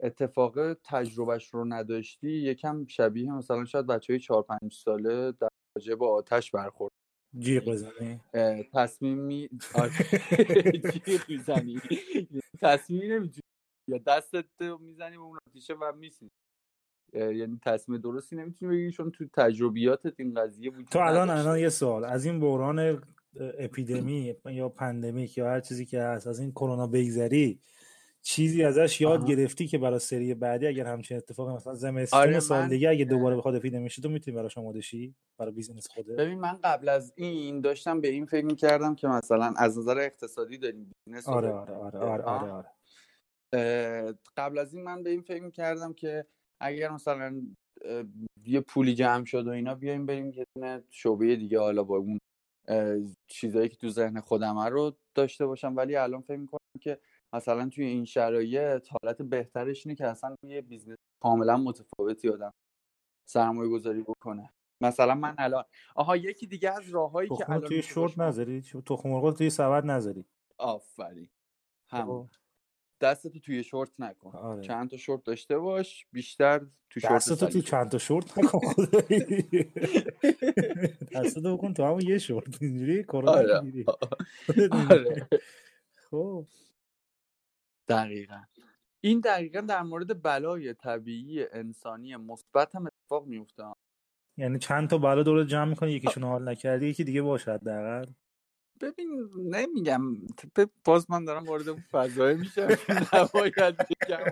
[0.00, 5.94] اتفاق تجربهش رو نداشتی یکم شبیه مثلا شاید بچه های چهار پنج ساله در مواجهه
[5.96, 6.92] با آتش برخورد.
[7.38, 8.20] جیغ بزنی؟
[8.72, 9.90] تصمیم می آره،
[11.04, 11.80] جیغ می‌زنی.
[12.60, 13.42] تصمیم نمی‌تونی.
[13.88, 16.30] یا دستت می‌زنی به اون آتیشه و میسوزی
[17.12, 21.30] اه، یعنی تصمیم درستی نمی‌تونی بگیری چون تو تجربیاتت این قضیه وجود تو الان.
[21.30, 22.04] الان یه سوال.
[22.04, 23.02] از این بحران
[23.58, 27.60] اپیدمی یا pandemic یا هر چیزی که هست از این کرونا بگذری
[28.28, 29.28] چیزی ازش یاد آها.
[29.28, 33.04] گرفتی که برای سری بعدی اگر همچین اتفاقی مثلا زمستون آره، سال من- دیگه اگه
[33.04, 36.88] دوباره بخواد اپیدمی شه تو می‌تونی براش آماده شی برای business خودت ببین من قبل
[36.88, 41.34] از این داشتم به این فکر می‌کردم که مثلا از نظر اقتصادی داریم business رو
[41.34, 41.50] آره.
[41.50, 42.42] آره آره آره آه.
[42.42, 42.68] آره, آره.
[43.52, 46.26] اه، قبل از این من به این فکر می‌کردم که
[46.60, 47.42] اگر مثلا
[48.46, 52.18] یه پولی جمع شد و اینا بیایم بریم یه دونه شعبه دیگه حالا با اون
[53.26, 56.98] چیزایی که تو ذهن خودمه رو داشته باشم ولی الان فکر می‌کنم که
[57.34, 62.52] مثلا توی این شرایط حالت بهترش اینه که اصلا یه business کاملا متفاوتی آدم
[63.28, 64.50] سرمایه گذاری بکنه.
[64.80, 65.64] مثلا من الان
[65.94, 70.24] آها یکی دیگه از راههایی که الان توی شورت نذاری؟ تخم مرغ توی سبد نذاری.
[70.58, 71.28] آفرین.
[71.90, 72.30] همون خب.
[73.00, 74.30] دستتو توی شورت نکن.
[74.30, 74.62] آره.
[74.62, 76.58] چند تا شورت داشته باش بیشتر
[76.90, 77.68] تو شورت دستتو تو سلیقه.
[77.70, 78.60] چند تا شورت نکن
[81.14, 82.62] دستتو بکن تو همون یه شورت.
[82.62, 83.84] اینجوری کرونا آره.
[84.90, 85.28] آره.
[86.10, 86.46] خب.
[87.88, 88.42] دقیقا.
[89.00, 93.62] این دقیقا در مورد بلای طبیعی انسانی مثبت هم اتفاق میفته
[94.36, 98.06] یعنی چند تا بالا دور جمع می‌کنی یکیشون حال نکردی یکی دیگه باشه حداقل؟
[98.80, 100.02] ببین نمیگم.
[100.84, 102.68] باز من دارم وارد اون فضای میشم
[103.14, 104.24] نباید بگم.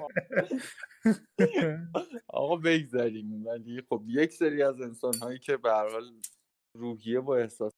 [2.28, 6.20] آقا بگذاریم ولی خب یک سری از انسان هایی که به حال
[6.76, 7.76] روحیه با احساسی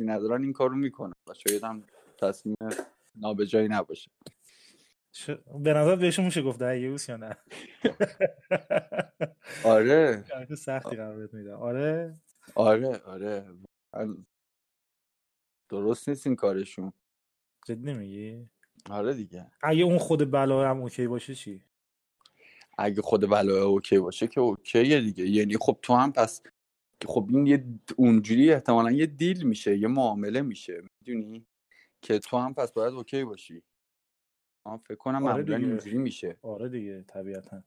[0.00, 1.84] ندارن این کارو می‌کنن و شاید هم
[2.18, 2.56] تصمیم
[3.14, 4.10] نابجایی نباشه.
[5.16, 6.60] ش- به نظر بهشون میشه گفت
[7.08, 7.36] یا نه؟
[9.64, 10.24] آره.
[10.28, 11.56] شرط سختی قرار میدم.
[11.56, 12.20] آره؟
[12.54, 13.46] آره آره.
[15.68, 16.92] درست نیست این کارشون.
[17.66, 18.48] جدی نمیگی
[18.90, 19.50] آره دیگه.
[19.62, 21.64] اگه اون خود بلا هم okay باشه چی؟
[22.78, 25.24] اگه خود بلای okay باشه که okay ه دیگه.
[25.26, 26.42] یعنی خب تو هم پس
[27.06, 27.64] خب این یه
[27.96, 30.82] اونجوری احتمالا یه deal میشه یه معامله میشه.
[31.00, 31.46] می‌دونی؟
[32.02, 33.62] که تو هم پس باید okay باشی.
[34.64, 35.68] فکر کنم آره معمولا دیگه.
[35.68, 36.36] اینجوری میشه.
[36.42, 37.62] آره دیگه طبیعتا.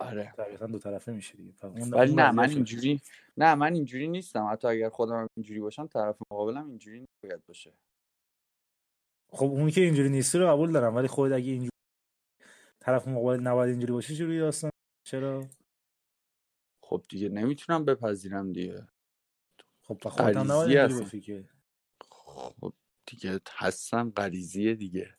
[0.00, 0.32] آره.
[0.36, 1.52] طبیعتا دو طرفه میشه دیگه.
[1.66, 3.00] ولی نه من اینجوری
[3.36, 4.48] نه من اینجوری نیستم.
[4.52, 7.72] حتی اگر خودم اینجوری باشم طرف مقابلم اینجوری نباید باشه.
[9.28, 11.70] خب اون که اینجوری نیستی رو قبول دارم ولی خود اگه اینجوری
[12.80, 14.70] طرف مقابل نباید اینجوری باشه چجوری داستان؟
[15.06, 15.46] چرا؟
[16.82, 18.88] خب دیگه نمی‌تونم بپذیرم دیگه.
[19.82, 21.48] خب هم نباید اینجوری که.
[22.10, 22.72] خب
[23.06, 25.15] دیگه هستم غریزیه دیگه.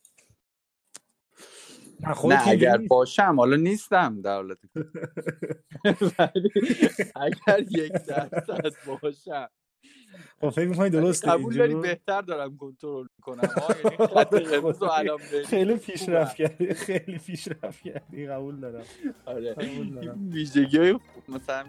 [2.26, 2.78] نه اگر.
[2.78, 4.58] باشم حالا نیستم در حالت
[7.16, 9.50] اگر یک درصد باشم.
[10.42, 13.50] خب فکر می‌کنی درسته قبول داری بهتر دارم کنترل می‌کنم.
[14.34, 15.46] یعنی الان بری.
[15.46, 15.76] خیلی.
[15.76, 18.28] پیشرفت کردی خیلی پیشرفت کردی.
[18.28, 18.84] قبول دارم.
[19.26, 19.56] آره.
[20.32, 21.64] ویژگی مثلا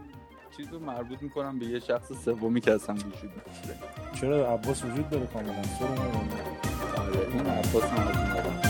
[0.56, 3.78] چیز رو مربوط می‌کنم به یه شخص سومی که اصلا وجود نداره
[4.20, 5.62] چرا؟ عباس وجود داره کاملا.
[5.62, 6.28] سرمون
[6.96, 8.67] آره این عباس هم از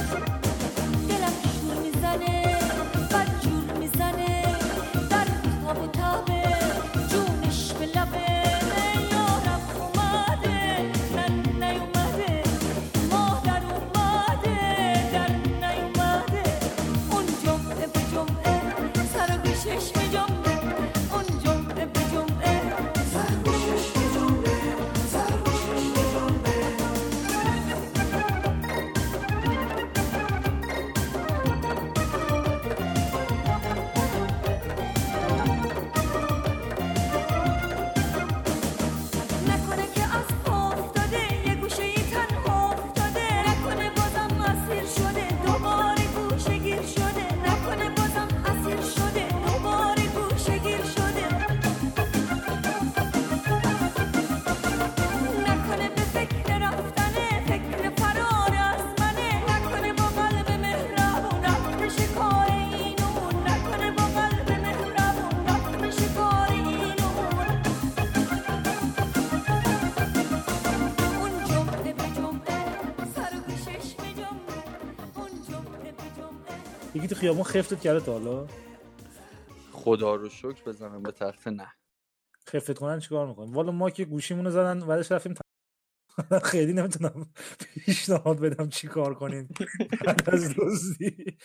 [77.28, 78.46] خیابون خفتت کرده تا حالا؟
[79.72, 81.72] خدا رو شکر بزنم به تخت نه.
[82.48, 85.34] خفت کنن چیکار می‌کنیم والا ما که گوشیمون رو زدن بعدش رفتیم
[86.52, 87.32] خیلی نمی‌تونم
[87.84, 89.48] پیشنهاد بدم چی کار کنیم.
[90.06, 91.36] بعد از دزدی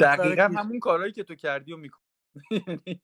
[0.00, 2.02] دقیقا همون کارهایی که تو کردی و می‌کنی.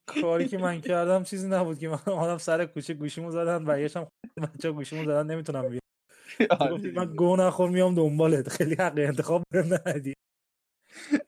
[0.06, 4.72] کاری که من کردم چیزی نبود که من آدم سر کوچه گوشیمو زدن برگشتم بچه
[4.72, 5.80] گوشیمو زدن نمی‌تونم بیام.
[6.60, 6.92] آره.
[6.92, 7.16] من.
[7.16, 8.48] گو نخور میام دنبالت.
[8.48, 10.14] خیلی حق انتخاب بهم ندی.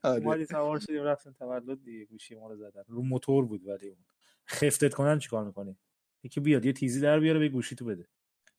[0.02, 0.44] آره.
[0.44, 2.82] سوار شدیم رفتیم تولد دیگه گوشی ما رو زدن.
[2.88, 4.04] رو موتور بود ولی اون.
[4.48, 5.78] خفتت کنن چیکار می‌کنی؟
[6.22, 8.08] یکی بیاد یه تیزی در بیاره به گوشی تو بده.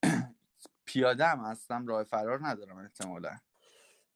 [0.86, 3.38] پیاده هم هستم راه فرار ندارم احتمالا.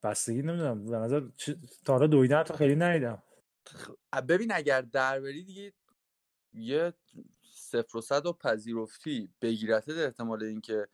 [0.04, 0.86] بستگی نمی‌دونم.
[0.86, 3.24] به نظر چه- تا حالا دویدن تا خیلی ندیدم.
[4.30, 5.74] ببین اگر در بری دیگه
[6.54, 6.94] یه
[7.54, 10.88] صفر و صد و پذیرفتی بگیرته احتمال اینکه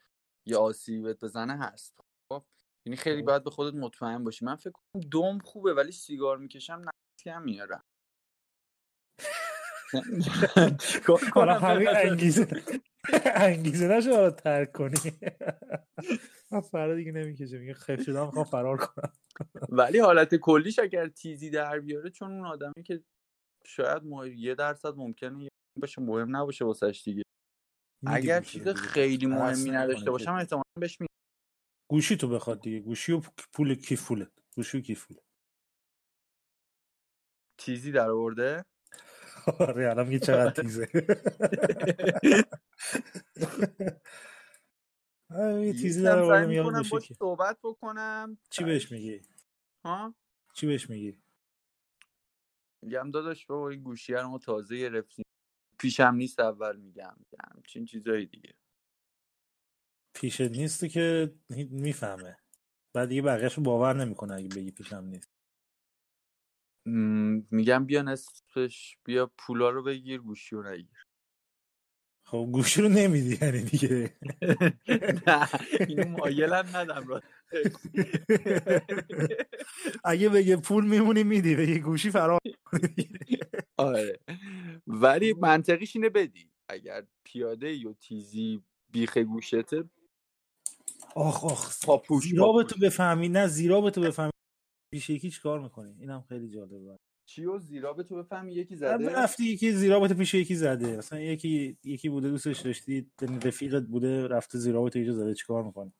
[0.46, 2.00] یه آسیبی بهت بزنه هست.
[2.30, 2.44] خب؟
[2.88, 3.28] یعنی خیلی خب.
[3.28, 7.44] باید به خودت مطمئن باشی من فکر کنم دوم خوبه ولی سیگار می‌کشم نفسی هم
[7.44, 7.84] میارم
[11.36, 12.48] حالا همین انگیزه
[13.36, 14.96] انگیزه نشه حالا ترک کنی
[16.52, 19.14] من فردا دیگه نمی‌کشه میگه خف شدم می‌خوام فرار کنم
[19.70, 23.04] ولی حالت کلیش اگر تیزی در بیاره چون اون آدمی که
[23.66, 24.04] شاید.
[24.36, 25.50] یه درصد ممکنه
[25.82, 27.24] باشه مهم نباشه واسش دیگه
[28.08, 28.68] اگر چیز.
[28.68, 30.12] خیلی مهمی نداشته.
[30.12, 30.98] باشم احتمالا بهش.
[31.88, 32.80] گوشی تو بخواد دیگه.
[32.80, 33.22] گوشی و
[33.54, 35.22] پول کیف پوله گوشی و کیف پوله
[37.58, 38.66] تیزی در آورده؟
[39.60, 40.90] آره الان میگه چقدر تیزه.
[45.30, 48.38] آره، یه تیزی در آورده کیف صحبت بکنم.
[48.50, 49.22] چی بهش میگی؟
[49.86, 50.16] ها؟
[50.54, 51.22] چی بهش میگی؟
[52.82, 55.26] میگم داداش بابا این گوشی رو ما تازه گرفتیم.
[55.80, 57.16] پیشم نیست اول میگم.
[57.20, 58.54] میگم همچین چیزایی دیگه.
[60.20, 61.34] پیشت نیست که
[61.70, 62.38] می‌فهمه.
[62.94, 65.32] بعد دیگه بقیه‌شو باور نمی‌کنه اگه بگی پیشم نیست.
[66.86, 71.06] م، میگم بیا نصفش بیا پولا رو بگیر گوشی رو نگیر.
[72.24, 74.14] خب گوشی رو نمیدی یعنی دیگه.
[75.28, 75.48] نه
[75.88, 77.22] اینو مایلم ندم را
[80.04, 81.56] اگه بگه پول میمونی میدی.
[81.56, 82.40] بگه گوشی فرار
[83.78, 84.20] آره.
[84.88, 86.52] ولی منطقیش اینه بدی.
[86.70, 89.84] اگر پیاده یا تیزی بیخ گوشته
[91.18, 91.86] آخ آخ.
[91.86, 92.74] پاپوش، زیرا به پاپوش.
[92.74, 94.32] تو بفهمی نه زیرا به تو بفهمی.
[94.94, 96.98] پیش یکی چیکار می‌کنی؟ اینم خیلی جالبه.
[97.26, 100.56] چی و زیرا به تو بفهمی؟ یکی زده؟ رفتی یکی زیرا به تو پیش یکی
[100.56, 100.98] زده.
[100.98, 105.34] مثلا یکی یکی بوده دوستش داشتی رفیقت بوده رفته زیرا به تو یه جا زده.
[105.34, 105.94] چیکار می‌کنی؟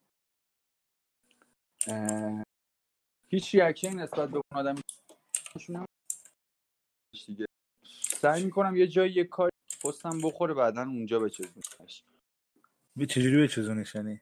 [1.86, 2.42] اه،
[3.28, 4.74] هیچ ریاکشنی نسبت به اون آدم
[7.26, 7.46] دیگه.
[8.20, 9.50] سعی می‌کنم یه جایی یه کار
[9.84, 12.04] پستم بخوره بعدا اونجا بچزونش
[12.96, 14.20] به چجوری بچزونیش یعنی؟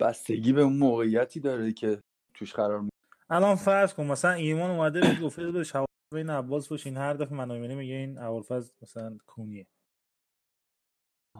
[0.00, 2.00] بستگی به اون موقعیتی داره که
[2.34, 2.90] توش قرار می
[3.30, 7.34] الان فرض کن مثلا ایمان اومده بهت گفته داداش حواس بین عباس باشین هر دفعه
[7.34, 9.66] منو میگه این ابوالفضل مثلا کونیه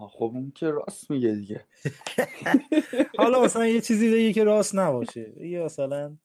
[0.08, 1.66] خب اون که راست میگه دیگه.
[3.18, 5.46] حالا مثلا یه چیزی بگی که راست نباشه.
[5.46, 6.16] یه مثلا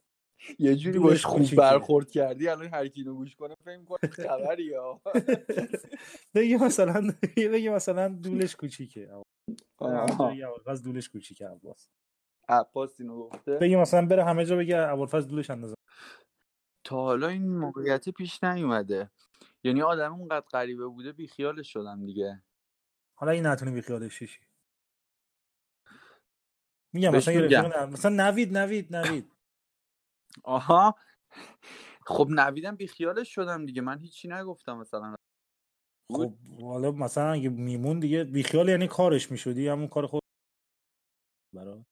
[0.60, 1.56] یه جوری باش خوب.
[1.56, 5.02] برخورد کردی الان هر کی گوش کنه فکر کنه خبری ها
[6.36, 9.10] بگی مثلا بگی مثلا دولش کوچیکه.
[9.82, 11.90] ابوالفضل دولش کوچیکه عباس.
[12.50, 13.58] عباس اینو گفته.
[13.58, 15.76] بگی مثلا بره همه جا بگه ابوالفضل دولش اندازه.
[16.84, 19.12] تا حالا این موقعیت پیش نیومده.
[19.64, 22.44] یعنی آدم اونقدر غریبه بوده بیخیالش شدم دیگه.
[23.18, 24.40] حالا این نتونی بی خیالش شی
[26.94, 29.32] میگم مثلا یه مثلا نوید نوید نوید.
[30.44, 30.96] آها.
[32.06, 33.82] خب نویدم بیخیالش شدم دیگه.
[33.82, 35.16] من هیچی نگفتم مثلا.
[36.12, 40.22] خب حالا مثلا اگه میمون دیگه بی خیال یعنی کارش می‌شدی همون کار خود
[41.56, 41.86] برا.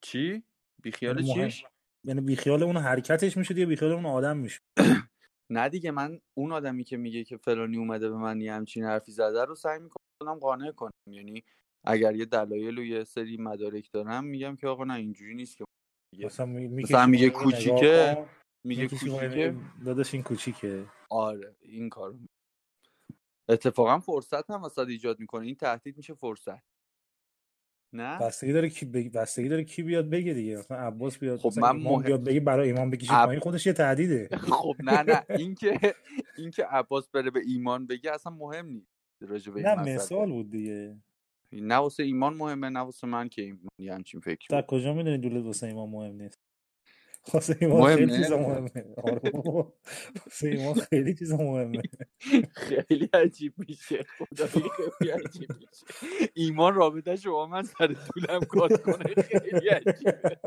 [0.00, 0.42] چی؟
[0.82, 1.64] بیخیال یعنی چیش؟
[2.04, 4.60] یعنی بی خیال اون حرکتش می‌شدی یا بی خیال اون آدم می‌شد؟
[5.50, 9.12] نه دیگه من اون آدمی که میگه که فلانی اومده به من یه همچین حرفی
[9.12, 10.90] زده رو سعی می‌کنم قانع کنم.
[11.06, 11.44] یعنی
[11.86, 15.64] اگر یه دلایل و یه سری مدارک دارم میگم که آقا نه اینجوری نیست که.
[16.18, 18.26] مثلا میگه نگاه کوچیکه،
[18.64, 19.54] میگه کوچیکه.
[19.84, 20.86] داداش این کوچیکه.
[21.10, 22.18] آره این کارو
[23.48, 25.46] اتفاقا فرصت هم واسه ایجاد می‌کنه.
[25.46, 26.77] این تهدید میشه فرصت.
[27.92, 29.12] نه؟ بستگی داره کی بگ...
[29.12, 30.58] بستگی داره کی بیاد بگه دیگه.
[30.58, 33.72] مثلا عباس بیاد خب من مهم- بیاد بگه برای ایمان بکشی عب- پایین خودش یه
[33.72, 34.28] تهدیده.
[34.62, 35.24] خب نه نه.
[35.30, 35.94] این که
[36.38, 38.88] این که عباس بره به ایمان بگه اصلا مهم نیست
[39.20, 39.74] راجع به نه.
[39.94, 40.96] مثال بود دیگه.
[41.52, 44.62] نه واسه ایمان مهمه نه واسه من که ایمان یه همچین فکری در.
[44.62, 46.38] کجا می‌دونی دولت واسه ایمان مهم نیست؟
[47.34, 48.70] واسه ایمان خیلی؟ چیزا مهمه.
[50.26, 51.82] واسه ایمان خیلی چیزا مهمه
[52.54, 55.86] خیلی عجیب میشه خدایی خیلی عجیب میشه
[56.34, 60.40] ایمان رابطه شما من سر طولم کات کنه خیلی عجیبه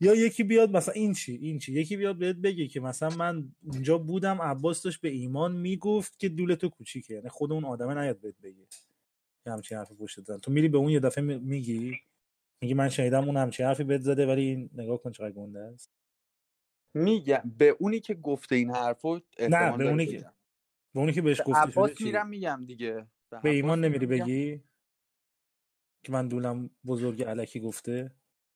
[0.00, 3.48] یا یکی بیاد مثلا این چی این چی یکی بیاد بهت بگه که مثلا من
[3.72, 7.94] اونجا بودم عباس داشت به ایمان می‌گفت که دولت تو کوچیکه یعنی خود اون آدمه
[7.94, 8.66] نیاد بهت بگه
[9.46, 11.96] همچین حرفی پشت تو میری به اون یه دفعه می- میگی
[12.62, 15.92] میگی من شنیدم اون همچین حرفی بهت زده ولی نگاه کن چقدر گنده است.
[16.94, 20.30] میگم به اونی که گفته این حرفو احتمال به اونی که-.
[20.94, 23.06] به اونی که بهش به گفته عباس میرم میگم دیگه.
[23.42, 24.06] به ایمان عباس نمیری.
[24.06, 24.62] بگی؟
[26.04, 28.10] که من دولم بزرگ علکی گفته.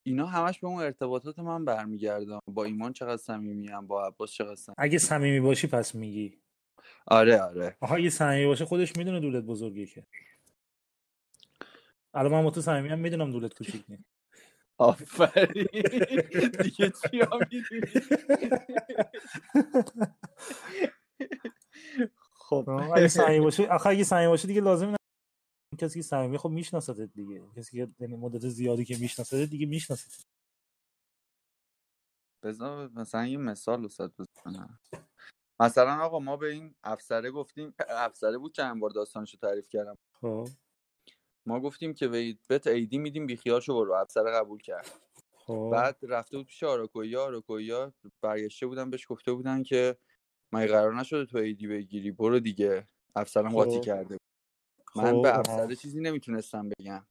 [0.06, 4.74] اینا همش به اون ارتباطات من برمیگرده با ایمان چقدر صمیمیم با عباس چقدر صمیمی.
[4.78, 6.42] اگه صمیمی باشی پس میگی.
[7.06, 7.76] آره آره.
[7.80, 10.06] آها اگه صمیمی باشه خودش می‌دونه دولت بزرگه که.
[12.14, 14.04] الان من با تو صمیمی هم می‌دونم دولت کوچیک نیست.
[14.78, 15.66] آفرین.
[16.62, 17.38] دیگه چی ها؟
[22.32, 22.68] خب.
[22.68, 24.96] اگه صمیمی باشه آخه اگه صمیمی باشه دیگه لازم نه
[25.78, 27.42] کسی که صمیمی خب می‌شناسه دیگه.
[27.56, 30.24] کسی که یعنی مدت زیادی که می‌شناسه دیگه می‌شناسه
[32.44, 34.78] بذار مثلا یه مثال وسط بزنم.
[35.60, 39.98] مثلا آقا ما به این افسره گفتیم افسره بود چند بار داستانشو تعریف کردم.
[40.20, 40.48] خب.
[41.46, 44.86] ما گفتیم که به بهت ایدی میدیم بیخیال شو برو افسره قبول کرد.
[45.34, 45.68] خب.
[45.72, 49.96] بعد رفته بود پیش آراکویا آراکویا برگشته بودن بهش گفته بودن که
[50.52, 53.80] مگه قرار نشده تو ایدی بگیری برو دیگه افسرم قاطی خب.
[53.80, 54.20] کرده بود.
[54.96, 55.38] من خب، به آها.
[55.38, 57.06] افسره چیزی نمی‌تونستم بگم.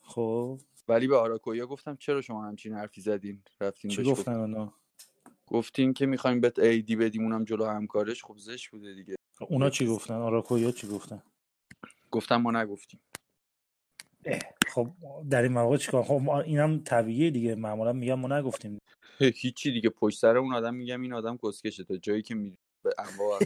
[0.00, 0.60] خب.
[0.88, 4.74] ولی به آراکویا گفتم چرا شما همچین حرفی زدین؟ رفتین چی گفتن اونا؟
[5.46, 9.14] گفتین که می‌خوایم بهت ایدی بدیم اونم جلو همکارش خب زشت بوده دیگه.
[9.48, 11.22] اونا چی گفتن؟ آراکویا چی گفتن؟
[12.10, 13.00] گفتم ما نگفتیم.
[14.68, 14.94] خب
[15.30, 17.54] در این مواقع چیکار؟ خب اینم طبیعیه دیگه.
[17.54, 18.78] معمولا میگم ما نگفتیم.
[19.42, 19.90] هیچی دیگه.
[19.90, 21.84] پشت سر اون آدم میگم این آدم کسکشه.
[21.84, 23.40] تا جایی که می به انواع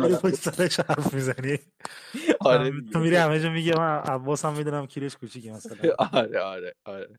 [0.00, 1.58] میری پشت سرش حرف می‌زنی.
[2.40, 2.98] آره تو.
[2.98, 5.94] میری همه جا میگه من عباس هم می‌دونم کیرش کوچیکه مثلا.
[5.98, 7.18] آره آره آره.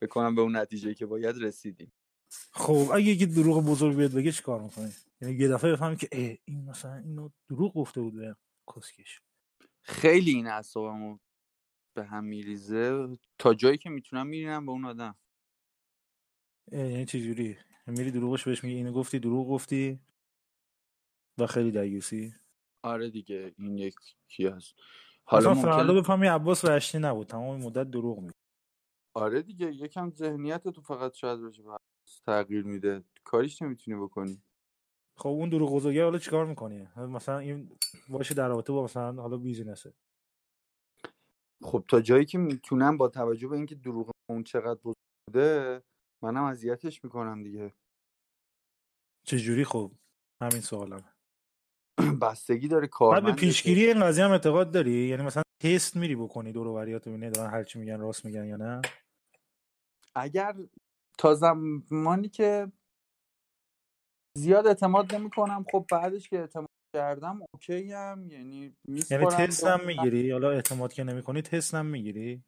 [0.00, 1.92] فکر کنم به اون نتیجه که باید رسیدیم.
[2.52, 6.64] خب اگه یکی دروغ بزرگ بیاد بگه چیکار می‌کنی یعنی یه دفعه بفهمی که این
[6.64, 8.36] مثلا اینو دروغ گفته بود به
[8.76, 9.20] کسکش.
[9.82, 11.18] خیلی این اعصابمو
[11.94, 13.08] به هم میریزه.
[13.38, 15.16] تا جایی که می‌تونم میرینم به اون آدم.
[16.72, 20.00] یعنی چه جوری؟ میری دروغش بهش میگی اینو گفتی دروغ گفتی
[21.38, 22.34] و خیلی دیوسی
[22.82, 24.74] آره دیگه این یکی هست.
[25.24, 27.26] حالا فردا ممکنه بفهمی عباس رشتی نبود.
[27.26, 28.34] تمام مدت دروغ میگه
[29.14, 31.76] آره دیگه یکم ذهنیت تو فقط شاید باشه و
[32.26, 33.04] تغییر میده.
[33.24, 34.42] کاریش نمی‌تونی بکنی.
[35.16, 37.78] خب اون دروغ بزرگه حالا چیکار می‌کنی؟ مثلا این
[38.08, 39.94] باشه در رابطه با مثلا حالا بیزینسه.
[41.62, 45.82] خب تا جایی که می‌تونم با توجه به اینکه دروغ اون چقدر بوده
[46.22, 47.74] منم اذیتش می‌کنم دیگه.
[49.26, 49.92] چه جوری خب
[50.42, 51.04] همین سوالم
[52.22, 56.52] بستگی داره کارمند به پیشگیری این قضیه هم اعتقاد داری؟ یعنی مثلا تست میری بکنی
[56.52, 58.82] دور و ببینی دارن هر چی میگن راست میگن یا نه؟
[60.14, 60.56] اگر
[61.18, 62.72] تا زمانی که
[64.38, 68.76] زیاد اعتماد نمی کنم خب بعدش که اعتماد کردم اوکی هم یعنی
[69.10, 72.44] یعنی تست هم می‌گیری؟ حالا اعتماد که نمی‌کنی تست هم می‌گیری؟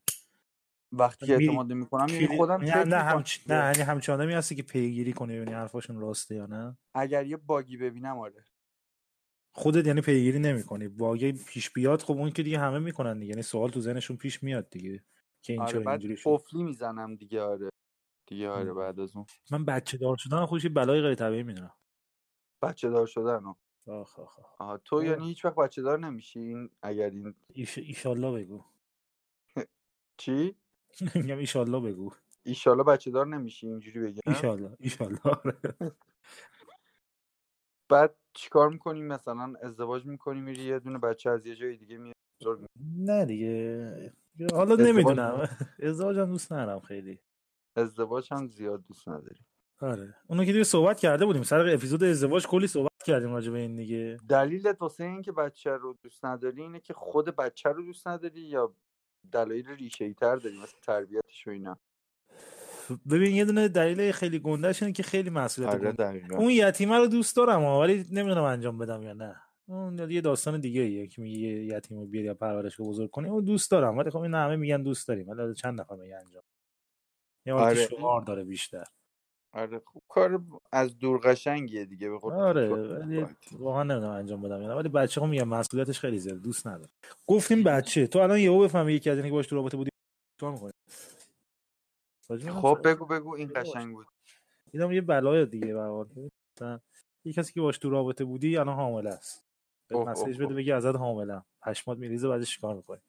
[0.92, 3.38] وقتی اعتماد نمی کنم یعنی خودم نه نه همچ...
[3.46, 7.36] نه یعنی همچین آدمی هستی که پیگیری کنی ببینی حرفاشون راسته یا نه؟ اگر یه
[7.36, 8.44] باگی ببینم آره.
[9.54, 10.88] خودت یعنی پیگیری نمی‌کنی.
[10.88, 13.30] باگه پیش بیاد خب اون که دیگه همه می‌کنن دیگه.
[13.30, 15.04] یعنی سوال تو ذهنشون پیش میاد دیگه
[15.42, 16.30] که این آره اینجوری شد.
[16.30, 17.70] قفلی می‌زنم دیگه آره.
[18.28, 18.76] دیگه آره ام.
[18.76, 19.26] بعد از اون.
[19.50, 21.74] من بچه دار شدن خودش یه بلای غیر طبیعی می‌دونم.
[22.62, 23.54] بچه دار شدن.
[23.86, 25.04] آخ آخ آخ آها تو آه.
[25.06, 27.78] یعنی هیچ وقت بچه دار نمیشی این اگر این ایش...
[27.78, 28.64] ایشالله بگو.
[30.20, 30.56] چی؟
[31.14, 32.10] میگم ایشالله بگو.
[32.42, 35.56] ایشالا بچه دار نمیشی اینجوری بگم؟ ایشالله ایشالله آره.
[37.88, 42.14] بعد چیکار می‌کنی مثلا؟ ازدواج می‌کنی میری یه دونه بچه از یه جای دیگه میاد
[42.40, 42.66] می‌کنی.
[43.12, 44.12] نه دیگه.
[44.52, 45.48] حالا ازدواج نمی‌دونم.
[45.82, 47.18] ازدواجم دوست ندارم خیلی.
[47.76, 49.40] ازدواج هم زیاد دوست نداری.
[49.80, 50.14] آره.
[50.26, 53.76] اونو که دیگه صحبت کرده بودیم سر اپیزود ازدواج کلی صحبت کردیم راجع به این
[53.76, 58.08] دیگه؟ دلیلت واسه این که بچه رو دوست نداری اینه که خود بچه رو دوست
[58.08, 58.74] نداری یا
[59.32, 61.78] دلایل ریشه تر داری مثل تربیتش و اینا؟
[63.10, 66.36] ببین یه دونه دلیل خیلی گندهش اینه که خیلی مسئولیت آره گنده.
[66.36, 69.36] اون یتیمه رو دوست دارم ولی نمی‌دونم انجام بدم یا نه.
[69.68, 73.10] اون یه داستان دیگه ایه که میگه یه یتیم رو بیاری یا پرورش رو بزرگ
[73.10, 73.28] کنی.
[73.28, 76.42] اون دوست دارم ولی خب این همه میگن دوست داریم ولی چند نفر میگن انجام.
[77.46, 78.84] یه آره، شعار داره بیشتر.
[79.52, 80.42] آره خوب کار
[80.72, 83.26] از دور قشنگیه دیگه به قول آره ولی
[83.58, 86.90] واقعا نمی‌دونم انجام بدم یا نه ولی بچه ها میگن مسئولیتش خیلی زیاده دوست ندارم.
[87.26, 89.90] گفتیم بچه تو الان یهو بفهمی یکی از اینکه باش تو رابطه بودی
[90.40, 90.72] چیکار می‌کنی؟
[92.50, 94.06] خب بگو بگو این قشنگ بود.
[94.72, 96.08] اینم یه بلای دیگه هر حال
[96.56, 96.80] مثلا
[97.24, 99.44] یه کسی که باش تو رابطه بودی الان حامله است.
[99.90, 103.00] مسیج بده بگی ازت حامله پشمات میریزه بعدش چیکار می‌کنی؟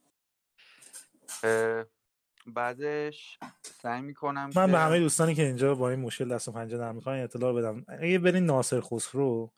[2.47, 6.77] بعدش سعی می‌کنم من به همه دوستانی که اینجا با این مشکل دست و پنجه
[6.77, 7.85] نرم می‌کنن اطلاع بدم.
[7.87, 9.51] اگه برین ناصر خسرو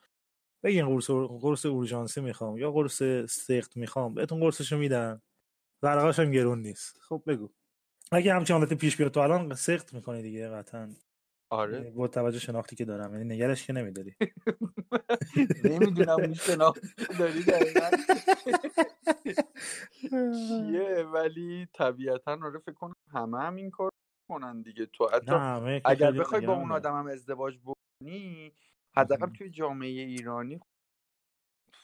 [0.64, 5.22] بگین قرص قرص اورژانسی می‌خوام یا قرص سخت می‌خوام بهتون قرصشو میدن.
[5.84, 7.00] ورقاش هم گرون نیست.
[7.02, 7.50] خب بگو.
[8.12, 10.90] اگه همچین حالت پیش بیاد تو الان سخت می‌کنی دیگه قطعا.
[11.50, 11.92] آره.
[11.92, 14.16] با توجه شناختی که دارم یعنی نگرش که نمیداری.
[15.64, 16.82] نمی‌دونم اون شناخت
[17.20, 17.44] داری
[20.34, 23.92] چیه ولی طبیعتا آره فکر کنم همه هم این کار
[24.30, 24.86] کنن دیگه.
[24.86, 25.32] تو حتی
[25.86, 26.72] اگر بخوای با اون.
[26.72, 28.54] آدم هم ازدواج بکنی
[28.98, 29.34] حداقل.
[29.34, 30.60] توی جامعه ایرانی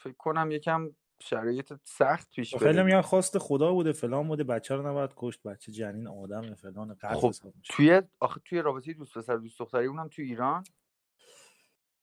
[0.03, 0.91] فکر کنم یکم
[1.21, 5.71] شرایط سخت پیش خیلی میگن خواست خدا بوده فلان بوده بچه رو نباید کشت بچه
[5.71, 10.63] جنین آدم فلان خب توی آخه توی رابطه دوست پسر دوست دختری اونم توی ایران؟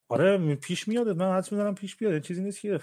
[0.08, 2.18] آره پیش میاد من حدس می‌زنم پیش بیاد.
[2.18, 2.80] چیزی نیست که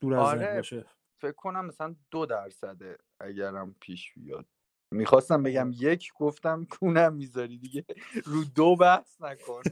[0.00, 0.84] دور از آره باشه.
[1.20, 4.46] فکر کنم مثلا دو درصده اگرم پیش بیاد.
[4.94, 7.84] می‌خواستم بگم یک گفتم کونم می‌ذاری دیگه.
[8.24, 9.62] رو دو بحث نکن.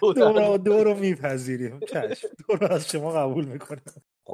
[0.00, 0.12] دو.
[0.12, 1.80] رو دو رو میپذیریم.
[2.48, 3.82] دو رو از شما قبول می‌کنیم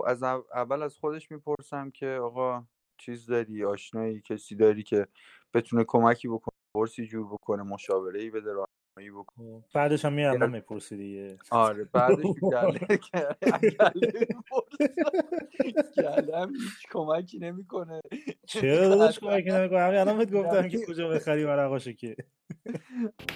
[0.06, 2.64] از او- اول از خودش می‌پرسم که آقا
[2.98, 5.06] چیز داری؟ آشنایی کسی داری که
[5.54, 8.54] بتونه کمکی بکنه پرسی جور بکنه مشاوره ای بده
[8.98, 11.36] راهنمایی بکنه بعدش هم یه- من می‌پرسی دیگه.
[11.50, 14.26] آره بعدش گله گله
[16.54, 18.00] هیچ کمکی نمی‌کنه.
[18.46, 20.92] چرا داداش کمکی نمی‌کنه؟ همین الان بهت گفتم که دقیقاً.
[20.92, 22.16] کجا بخری ورقاشو که.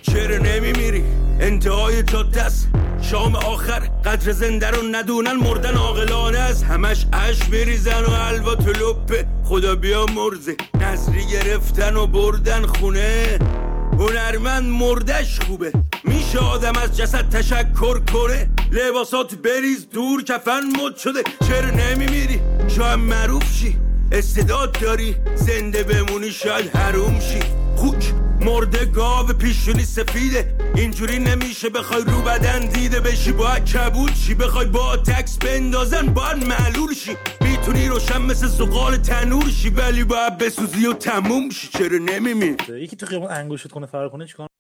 [0.03, 1.05] چرا نمیمیری؟
[1.41, 2.69] انتهای جاده است
[3.01, 8.71] شام آخر قدر زنده رو ندونن مردن عاقلانه است همش اش بریزن و حلوا تو
[8.71, 9.27] لپه.
[9.45, 10.57] خدا بیا مرزه.
[10.81, 13.39] نظری گرفتن و بردن خونه.
[13.99, 15.73] هنرمند مردش خوبه.
[16.05, 21.23] میشه آدم از جسد تشکر کنه؟ لباسات بریز دور کفن مد شده.
[21.49, 23.77] چرا نمیمیری؟ شاید معروف شی.
[24.13, 27.41] استعداد داری زنده بمونی شاید حروم شی.
[27.77, 28.22] خوک.
[28.45, 30.57] مرده گاو پیشونی سفیده.
[30.77, 33.33] اینجوری نمیشه بخوای رو بدن دیده بشی.
[33.33, 37.13] باید کبود شی بخوای با تکس بندازن باید معلول شی.
[37.41, 41.69] می‌تونی روشن مثل زغال تنور شی ولی باید بسوزی و تموم شی.
[41.69, 44.49] چرا نمیمی یکی تو خیابون انگوشت کنه فرار کنه چیکار.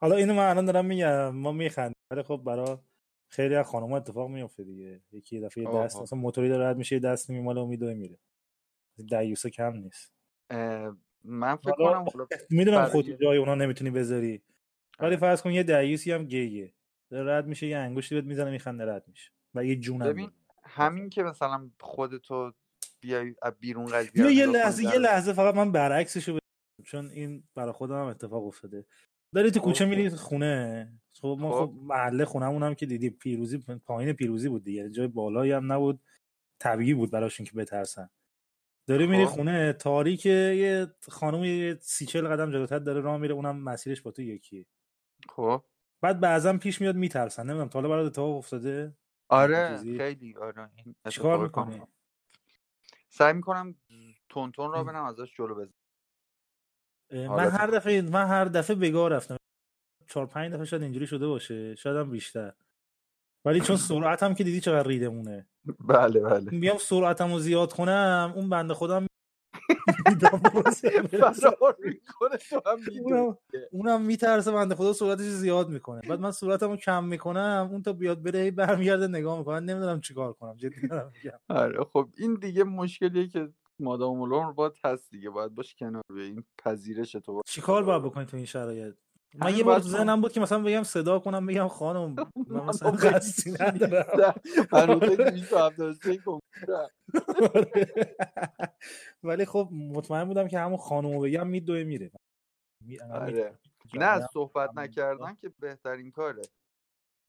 [0.00, 1.28] حالا اینو من الان دارم میگم.
[1.28, 2.82] ما میخندیم ولی خب برا
[3.28, 5.00] خیلی از خانم اتفاق میفته دیگه.
[5.12, 6.02] یکی یه دفعه دست.
[6.02, 8.18] مثلا موتوری داره رد میشه دست میماله و میدوه میره
[9.02, 10.12] دیوسه کم نیست.
[11.24, 12.04] من فکر کنم
[12.50, 14.42] می‌دونم خودت جای اونا نمی‌تونی بذاری.
[14.98, 15.16] ولی آره.
[15.16, 16.74] فرض کن یه دیوسی هم گیه.
[17.10, 19.30] رد میشه یه انگشتی بهت می‌زنه میخنده رد میشه.
[19.54, 20.30] و یه جونم ببین
[20.64, 22.52] همین که مثلا خودتو
[23.00, 27.94] بیای بیرون قضیه یه لحظه یه لحظه فقط من برعکسشو بگم چون این برای خودم
[27.94, 28.86] هم اتفاق افتاده.
[29.34, 29.90] داری تو کوچه خب.
[29.90, 31.66] میری خونه؟ خب ما خب.
[31.66, 34.90] خب محله خونمون هم که دیدی پیروزی پایین پیروزی بود دیگه.
[34.90, 36.00] جای بالایی هم نبود.
[36.60, 38.10] طبیعی بود براشون که بترسن.
[38.86, 39.32] داری میری خب.
[39.32, 44.10] خونه تاریک یه خانم یه سی چل قدم جلوتر داره راه میره اونم مسیرش با
[44.10, 44.66] تو یکیه
[45.28, 45.64] خب
[46.02, 48.96] بعد بعضا پیش میاد میترسن نمی‌دونم تا حالا برات اتفاق افتاده
[49.30, 51.82] آره؟ خیلی آره این چیکار می‌کنی.
[53.08, 53.74] سعی می‌کنم
[54.28, 54.84] تونتون را.
[54.84, 55.74] برم ازش جلو بزنم
[57.12, 59.36] من هر دفعه من هر دفعه بگاه رفتم
[60.08, 62.52] چهار پنج دفعه شاید اینجوری شده باشه شاید هم بیشتر
[63.46, 65.46] ولی چون سرعتم که دیدی چقدر ریدمونه
[65.80, 66.50] بله بله.
[66.50, 69.06] میام سرعتم رو زیاد کنم اون بنده خودم
[73.72, 76.00] اونم میترسه بنده خدا سرعتش زیاد می‌کنه.
[76.08, 79.60] بعد من سرعتم رو کم می‌کنم اون تا بیاد بره هی برمیگرده نگاه می‌کنه.
[79.60, 80.88] نمی‌دونم چیکار کنم جدی
[81.48, 85.30] آره خب این دیگه مشکلیه که مادام العمر باید هست دیگه.
[85.30, 88.94] باید باش کنار بیای این پذیرش تو چیکار باید بکنی تو این شرایط؟
[89.34, 92.16] من یه بار ذهنم بود که مثلا بگم صدا کنم بگم خانم
[92.48, 94.34] من مثلا قصدی ندارم.
[94.72, 96.88] هنوز 273 کنکورم.
[99.22, 102.10] ولی خب مطمئن بودم که همون خانومو بگم میدوه میره.
[103.10, 103.58] آره.
[103.94, 106.42] نه از صحبت نکردن که بهترین کاره.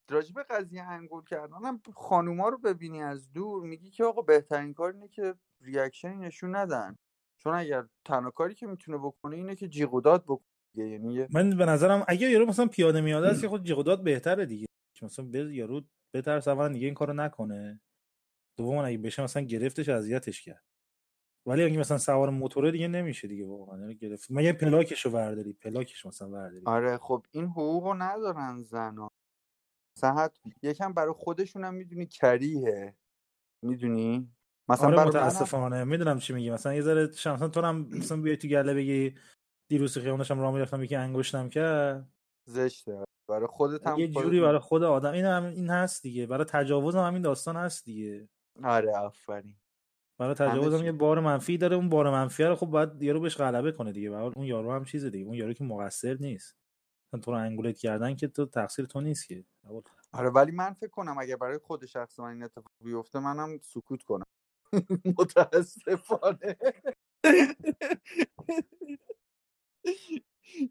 [0.10, 4.94] راجب قضیه انگول کردن هم خانوما رو ببینی از دور میگی که آقا بهترین کار
[4.94, 6.96] اینه که ریاکشنی نشون ندن.
[7.38, 10.88] چون اگر تنها کاری که می‌تونه بکنه اینه که جیغ و داد بکنه دیگه.
[10.88, 14.68] یعنی من به نظرم اگه یارو مثلا پیاده میاده است که خود جهودات بهتره دیگه.
[15.02, 15.82] مثلا به یارو
[16.14, 17.82] بترس اولا دیگه این کارو نکنه.
[18.58, 20.64] دوم اگه بشه مثلا گرفتش اذیتش کرد.
[21.48, 23.80] ولی اگه مثلا سوار موتوره دیگه نمیشه دیگه واقعا.
[23.80, 24.32] یعنی گرفت.
[24.32, 29.12] من یه پلاکشو برداری پلاکش مثلا برداری آره خب این حقوق رو ندارن زنا
[30.00, 32.96] صحت یکم برای خودشون هم می‌دونی کریه
[33.62, 34.32] می‌دونی؟
[34.70, 35.84] مثلا آره متاسفانه.
[35.84, 36.50] می‌دونم چی میگی.
[36.50, 39.16] مثلا یه ذره مثلا تو هم مثلا بیای تو گله بگی.
[39.68, 42.10] دیروز خیابون داشتم راه می‌رفتم یکی انگشتم کرد.
[42.46, 43.04] زشته.
[43.30, 46.26] برای خودت هم یه جوری برای خود آدم این هم این هست دیگه.
[46.26, 48.30] برای تجاوز هم همین داستان هست دیگه.
[48.64, 49.56] آره آفرین.
[50.20, 50.86] برای تجاوز هم.
[50.86, 54.16] یه بار منفی داره اون بار منفی رو خب باید یارو بهش غلبه کنه دیگه.
[54.16, 55.26] حال اون یارو هم چیز دیگه.
[55.26, 56.58] اون یارو که مقصر نیست.
[57.08, 59.46] مثلا تو رو انگولت کردن که تو تقصیر تو نیست که.
[60.12, 64.04] آره ولی من فکر کنم اگه برای خود شخص من این اتفاق بیفته منم سکوت
[64.04, 64.26] کنم.
[65.20, 66.58] متاسفانه.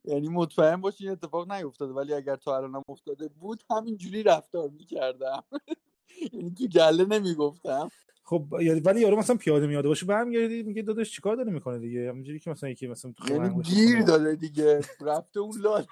[0.04, 5.44] یعنی مطمئن باشی این اتفاق نیفتاده ولی اگر تو الانم افتاده بود همینجوری رفتار می‌کردم.
[6.32, 7.90] یعنی تو گله نمی‌گفتم.
[8.24, 12.08] خب یعنی ولی یارو مثلا پیاده میاده باشه برمیگردی میگه داداش چیکار داره می‌کنه دیگه؟
[12.08, 14.02] همینجوری که مثلا یکی مثلا تو یعنی گیر.
[14.02, 15.86] داده دیگه رفته اون لال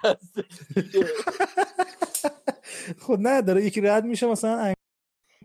[0.75, 1.05] دیگه.
[3.03, 4.73] خب نه داره یکی رد میشه مثلا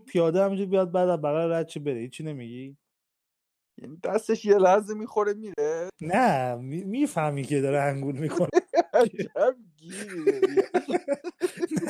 [0.07, 2.07] پیاده همینجوری بیاد بعد از بغل رد چه بره.
[2.07, 2.77] چی نمیگی؟
[3.81, 5.89] یعنی دستش یه لحظه می‌خوره میره.
[6.01, 6.55] نه
[6.85, 8.49] می‌فهمی که داره انگول می‌کنه.
[8.93, 9.55] عجب.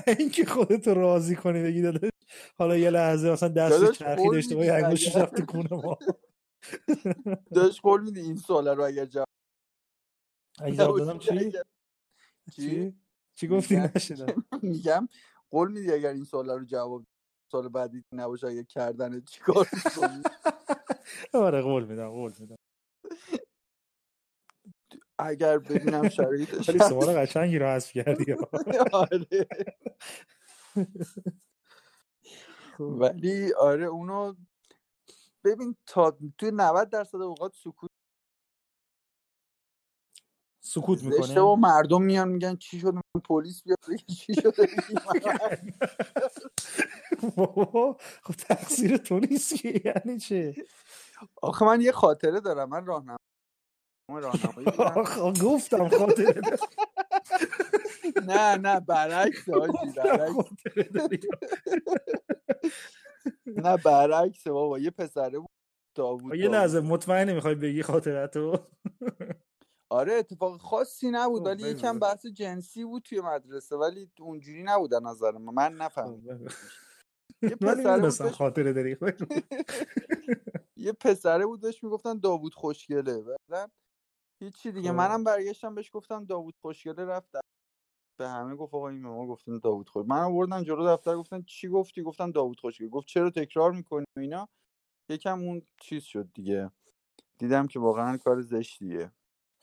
[0.08, 2.12] نه اینکه خودتو راضی کنی بگی داداش.
[2.58, 5.98] حالا یه لحظه مثلا دستش داشته انگشتش اگر- رفت تو کونه ما.
[7.54, 9.28] داشت قول میدی این سوال رو اگر جواب
[10.60, 11.64] اگه جواب دادم چی؟ اگر-
[12.56, 12.96] چی؟
[13.36, 15.08] چی؟ گفتی؟ نشدم میگم
[15.52, 17.06] قول میدی اگر این سوال رو جواب
[17.52, 19.68] سال بعدی نباشه اگه کردن چیکار
[21.34, 22.56] آره قول میدم قول میدم.
[25.20, 26.80] اگر ببینم شرایطش ولی.
[26.80, 28.34] سوال قشنگی رو حذف کردی.
[28.94, 29.48] آره.
[32.80, 34.34] ولی آره اونو
[35.44, 37.90] ببین تا توی 90 درصد اوقات سکوت
[40.64, 43.78] سکوت زشته و می‌کنه مردم میان میگن چی من پلیس بیاد
[44.08, 44.34] چی
[47.36, 50.56] بابا، خب تقصیر تو نیست یعنی چه
[51.42, 53.18] آخه من یه خاطره دارم من راهنما
[54.10, 54.68] راهنمایی
[55.16, 56.42] خب گفتم خاطره.
[58.28, 59.50] نه نه برعکس.
[63.64, 65.50] نه برعکس بابا یه پسره بود
[66.36, 66.48] یه.
[66.48, 68.58] لحظه مطمئنی می‌خوای بگی خاطرتو
[69.90, 72.00] آره اتفاق خاصی نبود خب، ولی یکم.
[72.00, 76.46] بحث جنسی بود توی مدرسه ولی اونجوری نبود نظر من من نفهمیدم
[77.42, 78.98] یه داشت خاطره داری
[80.78, 83.22] یه پسره بود داشت می‌گفتن داوود خوشگله.
[83.22, 83.72] بعدا
[84.42, 84.90] هیچی دیگه.
[84.90, 84.96] خب.
[84.96, 87.32] منم برگشتم بهش گفتم داوود خوشگله رفت
[88.20, 90.06] به همه گفت آقا این ما گفتن داوود خوش.
[90.08, 92.90] من آوردن جلو دفتر گفتن چی گفتی؟ گفتم داوود خوشگله.
[92.90, 94.50] گفت چرا تکرار می‌کنی و اینا؟
[95.10, 96.72] یکم اون چیز شد دیگه.
[97.38, 99.12] دیدم که واقعا کار زشتیه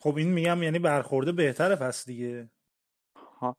[0.01, 2.51] خب این میگم یعنی برخورده بهتره پس دیگه.
[3.15, 3.57] ها.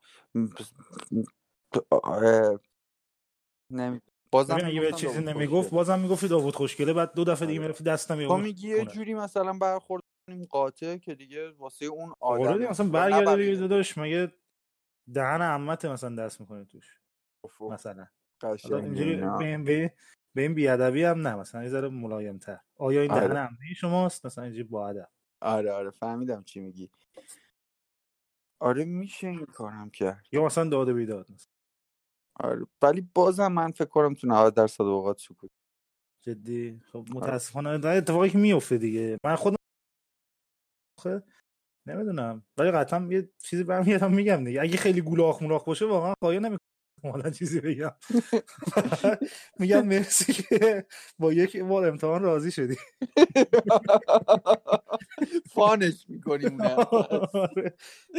[3.71, 4.01] نمی...
[4.31, 5.69] بازم ببین اگه به چیزی نمی‌گفت.
[5.69, 7.67] بازم می‌گفتی داوود خوشگله بعد دو دفعه دیگه آره.
[7.67, 12.13] می‌رفتی دستم تو یه میگی یه جوری مثلا برخورد کنیم قاطع که دیگه واسه اون
[12.19, 14.31] آره آدم مثلا برگرده بگی داداش مگه
[15.13, 16.99] دهن عمته مثلا دست می‌کنه توش؟
[17.61, 18.07] مثلا.
[18.63, 19.89] اینجوری.
[20.35, 23.27] به این بیادبی هم نه مثلا یه ذره ملایم تر آیا این آره.
[23.27, 25.09] دهن عمه شماست؟ مثلا اینجوری با ادب.
[25.41, 25.91] آره آره.
[25.91, 26.89] فهمیدم چی میگی.
[28.59, 30.23] آره میشه این کارم کرد.
[30.31, 31.50] یا مثلا داد و بیداد مثلا.
[32.43, 35.51] آره ولی بازم من فکر کنم تو 90 درصد اوقات سکوت.
[36.21, 36.81] جدی.
[36.85, 37.11] خب آره.
[37.13, 39.17] متاسفانه در اتفاقی که میفته دیگه.
[39.25, 39.57] من خودم
[41.87, 42.43] نمی‌دونم.
[42.57, 44.61] ولی قطعا یه چیزی برمیگردم میگم دیگه.
[44.61, 46.57] اگه خیلی گولاخ مولاخ باشه واقعا خواهی نمی‌کنم.
[47.03, 47.91] حالا چیزی بگم.
[49.59, 50.85] میگم مرسی که
[51.19, 52.75] با یک بار امتحان راضی شدی.
[55.53, 57.75] فانش می‌کنیم آره.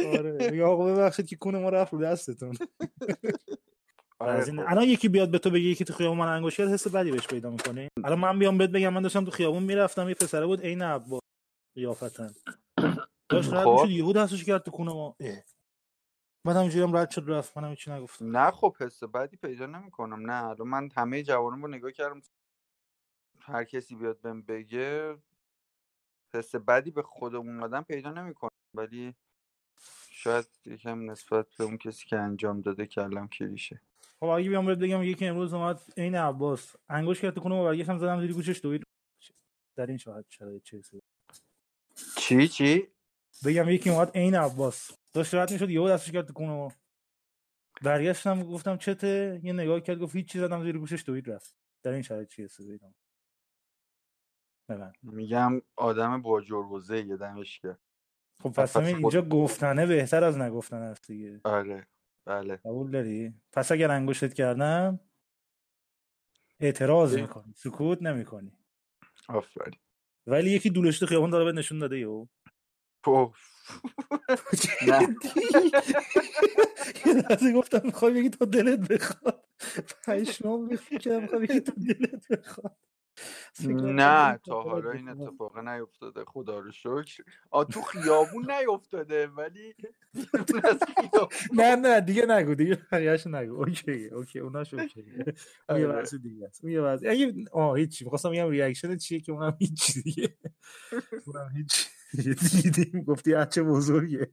[0.07, 0.51] آره.
[0.51, 2.57] میگم آقا ببخشید که کون ما رفت رو دستتون.
[4.29, 4.71] از این خب.
[4.71, 7.27] الان یکی بیاد به تو بگه که تو خیابون من انگوش کرد حس بدی بهش
[7.27, 10.61] پیدا می‌کنی؟ الان من بیام بهت بگم من داشتم تو خیابون می‌رفتم یه پسره بود
[10.61, 11.21] عین عباس
[11.75, 12.31] قیافتن.
[13.29, 13.71] داشت رد خب.
[13.71, 15.15] می‌شد یهو دستش کرد تو کونه ما.
[16.45, 17.57] بعد همینجوری هم رد شد رفت.
[17.57, 18.37] من هیچی نگفتم.
[18.37, 20.31] نه خب حس بدی پیدا نمی‌کنم.
[20.31, 22.21] نه الان من همه جوانم رو نگاه کردم.
[23.39, 25.17] هر کسی بیاد بهم بگه
[26.33, 28.49] حس بدی به خودمون آدم پیدا نمی‌کنم.
[28.77, 29.15] ولی
[30.11, 33.81] شاید یکم نسبت به اون کسی که انجام داده کلم کلیشه.
[34.19, 36.75] خب اگه بیام بهت بگم یکی امروز اومد عین عباس.
[36.89, 38.83] انگوش کرد کونه ما برگشتم زدم زیر گوشش دوید.
[39.75, 40.99] در این شاهد شرایط چه حسی
[42.17, 42.87] چی؟ چی؟
[43.45, 44.91] بگم یکی اومد عین عباس.
[45.13, 46.73] داشت رد می‌شد یهو دستش کرد ما.
[47.81, 51.55] برگشتم گفتم چته؟ یه نگاه کرد گفت هیچ چیز زدم زیر گوشش دوید رفت.
[51.83, 52.93] در این شرایط چی حسی بگم
[54.69, 54.95] ببند.
[55.01, 57.79] میگم آدم با جربوزه یه دمش کرد.
[58.43, 61.41] خب پس خود- اینجا گفتنه بهتر از نگفتن است دیگه.
[61.43, 61.87] آره.
[62.25, 62.55] بله.
[62.65, 64.99] قبول داری؟ پس اگر انگشتت کردم
[66.59, 67.15] اعتراض.
[67.17, 67.53] می‌کنی.
[67.55, 68.51] سکوت نمی‌کنی.
[69.29, 69.79] آفرین.
[70.27, 72.27] ولی یکی دولش تو خیابون داره بهت نشون داده یهو.
[73.03, 73.37] پف.
[77.45, 79.45] یه گفتم می‌خوای بگی تا دلت بخواد.
[80.07, 82.77] پشمام ریخت که می‌خوای بگی تا دلت بخواد.
[83.61, 87.23] نه تا حالا این اتفاق نیفتاده خدا رو شکر.
[87.49, 89.75] آ تو خیابون نیفتاده ولی
[91.57, 93.55] نه نه دیگه نگو دیگه بقیه‌اشو نگو.
[93.55, 95.03] okay okay اوناش okay ه.
[95.69, 96.01] اون یه آره.
[96.01, 99.93] وضع دیگه است یه وضع اگه آه هیچی می‌خواستم بگم ریاکشن چیه که اونم هیچ
[100.03, 100.37] دیگه.
[101.27, 101.87] اونم هیچ
[102.63, 104.31] دیدیم گفتی چه بزرگه.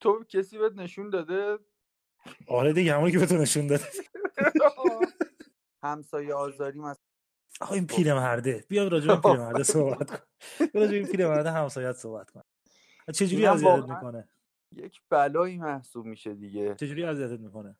[0.00, 1.58] تو کسی بهت نشون داده؟
[2.46, 3.84] آره دیگه همونی که به تو نشون داده.
[5.84, 7.04] همسایه آزاری مثلا.
[7.60, 10.26] آقا این پیرمرده بیا راجع به پیرمرده صحبت کن.
[10.72, 12.42] بیا راجع به پیرمرده همسایت صحبت کن.
[13.14, 14.28] چجوری اذیتت می‌کنه؟
[14.72, 16.74] یک بلایی محسوب میشه دیگه.
[16.74, 17.76] چجوری اذیتت می‌کنه؟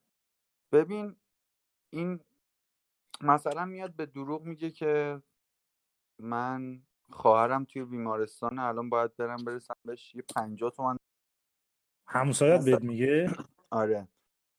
[0.73, 1.17] ببین
[1.93, 2.21] این
[3.21, 5.23] مثلا میاد به دروغ میگه که
[6.19, 10.97] من خواهرم توی بیمارستان الان باید برم برسم بهش یه پنجاه تومن
[12.07, 13.31] همسایت بهت میگه؟
[13.71, 14.09] آره.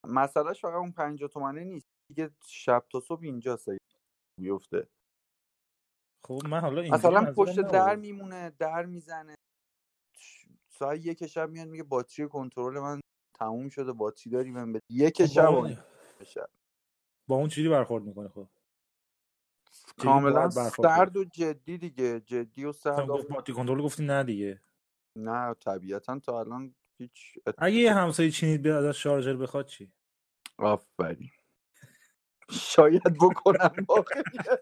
[0.08, 3.80] مسئلهش فقط اون پنجاه تومنه نیست دیگه شب تا صبح اینجاست اگه
[4.40, 4.88] بیفته
[6.24, 7.60] خب من حالا مثلا پشت.
[7.60, 9.36] در میمونه در می‌زنه
[10.70, 13.02] ساعت یک شب میاد میگه باتری کنترل من
[13.40, 15.78] تموم شده باتری داری من به یک خب شب با اون,
[16.26, 16.50] شب.
[17.28, 18.48] با اون چجوری برخورد می‌کنه خب
[19.98, 24.62] کاملا؟ سرد و جدی دیگه جدی و سرد باتری کنترل گفتی نه دیگه
[25.18, 29.94] نه طبیعتا تا الان هیچ ات- اگه یه همسایه چینید بیاد از شارژر بخواد چی؟
[30.60, 31.32] آفرین.
[32.52, 34.60] شاید بکنم واقعیت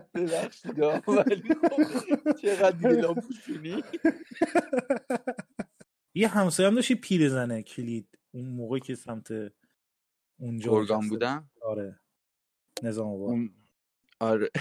[0.14, 3.92] ببخشید ولی خب چقدر دیگه
[6.14, 8.18] یه همسایه هم داشتی پیر زنه کلید.
[8.32, 9.28] اون موقعی که سمت
[10.40, 11.64] اونجا گرگان نشسته بودم بود.
[11.64, 12.00] آره.
[12.82, 13.30] نظام آباد.
[13.30, 13.54] اون
[14.20, 14.50] آره.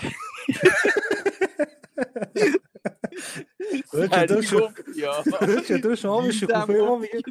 [3.91, 5.23] چطور سریع شد؟ گفتی، آه.
[5.67, 7.21] چطور شما به شکوفه ما میگین.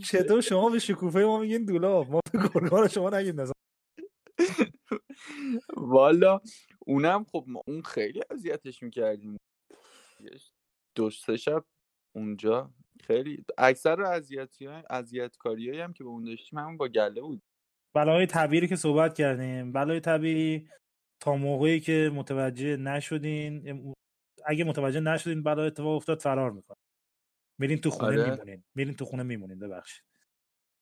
[0.00, 3.54] چطور شما به شکوفه ما میگین دولاب ما به گرگان شما نگین نظام
[5.76, 6.40] والا
[6.78, 9.36] اونم خب ما اون خیلی اذیتش می‌کردیم
[10.94, 11.64] دو سه شب
[12.16, 12.70] اونجا
[13.06, 17.42] خیلی اکثر اذیتی های اذیت کاری هم که به اون داشتیم همون با گله بود
[17.94, 20.68] بلای طبیعی که صحبت کردیم بلای طبیعی
[21.20, 23.94] تا موقعی که متوجه نشدین
[24.46, 26.82] اگه متوجه نشدین بلای اتفاق افتاد فرار می‌کنین
[27.58, 28.30] میرین تو خونه آره.
[28.30, 28.64] میمونین.
[28.74, 30.04] میرین تو خونه میمونین ببخشید.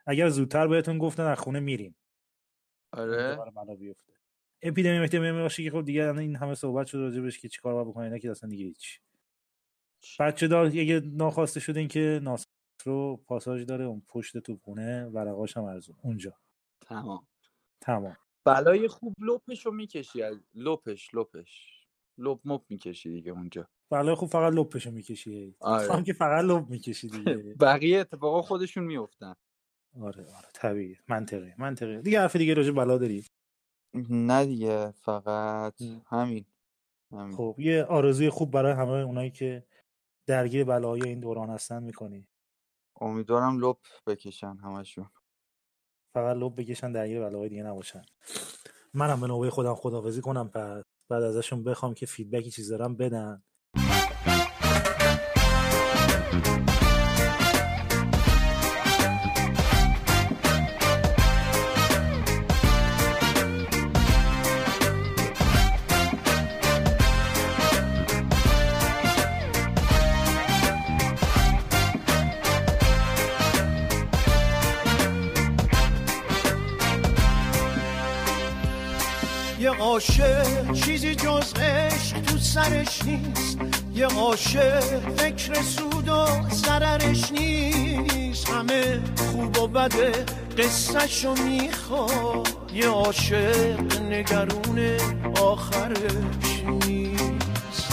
[0.06, 1.94] اگر زودتر بهتون گفتن از خونه میرین.
[2.92, 3.36] آره.
[3.36, 4.12] بلا بیفته.
[4.62, 8.04] اپیدمی اپیدمی باشه که خب دیگه این همه صحبت شده راجبش که چیکار باید بکنین
[8.04, 9.00] اینا که اصلا دیگه هیچ.
[10.20, 12.44] بچه دار اگه ناخواسته شدین که ناس
[12.84, 15.96] رو پاساژ داره اون پشت تو خونه ورقاش هم ارزون.
[16.02, 16.34] اونجا.
[16.80, 17.26] تمام.
[17.80, 18.16] تمام.
[18.44, 21.77] بلای خوب لپش رو می‌کشی از لپش لپش.
[22.18, 23.68] لپ مپ می‌کشی دیگه اونجا.
[23.90, 25.56] بله خوب فقط لپشو می‌کشی.
[25.60, 25.92] آره.
[25.92, 27.36] هم که فقط لپ می‌کشی دیگه.
[27.60, 29.34] بقیه اتفاقا خودشون میفتن
[30.00, 33.24] آره آره طبیعی منطقی منطقی دیگه حرف دیگه راجع بلا داری
[34.10, 35.82] نه دیگه فقط.
[36.06, 36.44] همین
[37.12, 37.36] همین.
[37.36, 39.66] خب یه آرزوی خوب برای همه اونایی که
[40.28, 42.28] درگیر بلای این دوران هستن می‌کنی.
[43.00, 45.10] امیدوارم لپ بکشن همشون.
[46.14, 48.02] فقط لب بکشن درگیر بلاهای دیگه نباشن.
[48.94, 50.82] منم به نوبه خودم خدافزی کنم پس.
[51.08, 53.42] بعد ازشون بخوام که فیدبکی چیز دارم بدن.
[79.60, 80.57] یه عاشق
[81.00, 83.58] چیزی جز عشق تو سرش نیست.
[83.94, 84.80] یه عاشق
[85.16, 88.48] فکر سود و ضررش نیست.
[88.50, 90.12] همه خوب و بده
[90.58, 92.48] قصهشو می‌خواد.
[92.74, 94.96] یه عاشق نگرون
[95.42, 97.92] آخرش نیست.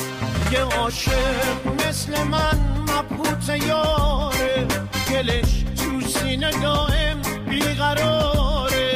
[0.52, 4.68] یه عاشق مثل من مبهوت یاره.
[5.10, 8.95] دلش تو سینه دائم بیقراره.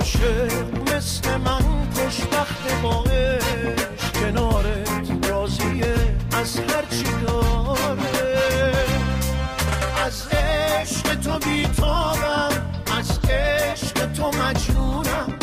[0.00, 3.04] عاشق مثل من خوشبخت با
[4.14, 5.94] کنارت راضیه
[6.32, 8.72] از هر چی داره.
[10.06, 12.50] از عشق تو بیتابم
[12.98, 15.38] از عشق تو مجنونم.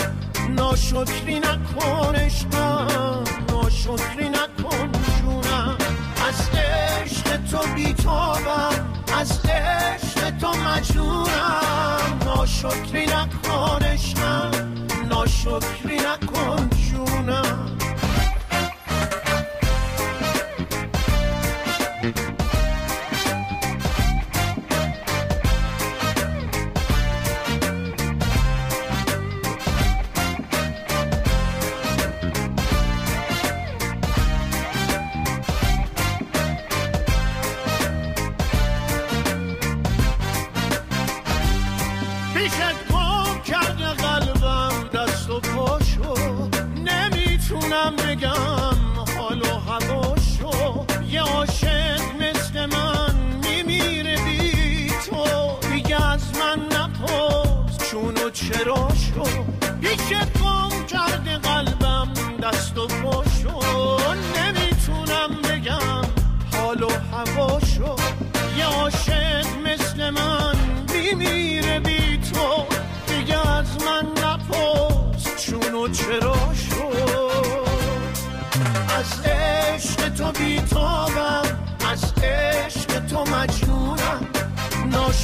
[0.50, 5.78] ناشکری نکن عشقم ناشکری نکن جونم.
[6.28, 8.88] از عشق تو بیتابم
[9.20, 9.87] از عشق
[10.42, 12.20] تو مجنونم.
[12.26, 14.52] ناشکری نکن عشقم
[15.10, 17.78] ناشکری نکن جونم.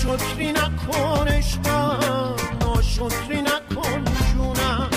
[0.05, 4.89] ناشکری نکن عشقم ناشکری نکن جونم.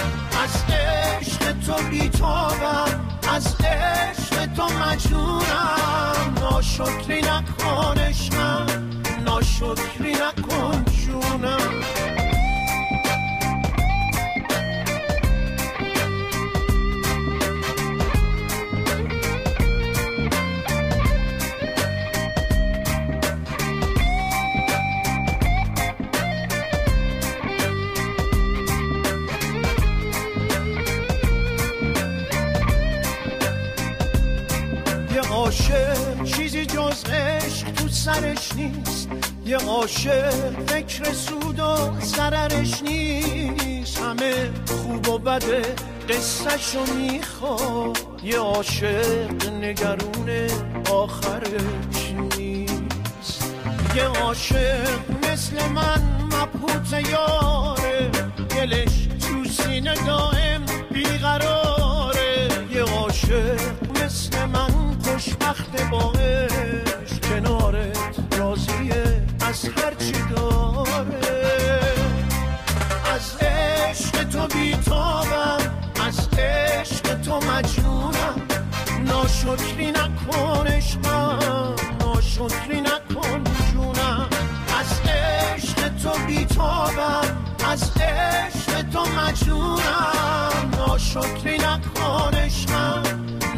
[0.42, 3.00] از عشق تو بیتابم
[3.34, 6.34] از عشق تو مجنونم.
[6.40, 8.35] ناشکری نکن عشقم.
[38.56, 39.08] نیست.
[39.46, 43.98] یه عاشق فکر سود و ضررش نیست.
[43.98, 45.62] همه خوب و بده
[46.08, 47.98] قصهشو می‌خواد.
[48.24, 50.48] یه عاشق نگرون
[50.90, 53.54] آخرش نیست.
[53.94, 54.98] یه عاشق
[55.32, 58.10] مثل من مبهوت یاره.
[58.48, 62.48] دلش تو سینه دائم بیقراره.
[62.74, 63.60] یه عاشق
[64.04, 66.85] مثل من خوشبخت با عشق کنارت
[68.56, 71.82] راضیه از هرچی داره.
[73.14, 75.58] از عشق تو بیتابم
[76.06, 78.40] از عشق تو مجنونم.
[79.04, 84.28] ناشکری نکن عشقم ناشکری نکن جونم.
[84.80, 87.36] از عشق تو بیتابم
[87.72, 90.70] از عشق تو مجنونم.
[90.78, 93.02] ناشکری نکن عشقم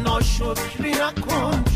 [0.05, 1.68] ناشکری نکن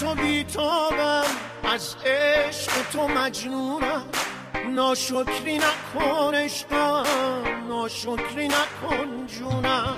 [0.00, 1.24] تو بیتابم
[1.74, 4.02] از عشق تو مجنونم.
[4.74, 7.04] ناشکری نکن عشقم
[7.68, 9.96] ناشکری نکن جونم.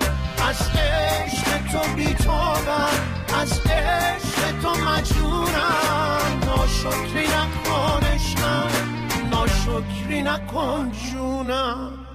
[0.49, 2.89] از عشق تو بیتابم
[3.41, 6.41] از عشق تو مجنونم.
[6.47, 8.71] ناشکری نکن عشقم
[9.31, 12.08] ناشکری نکن جونم.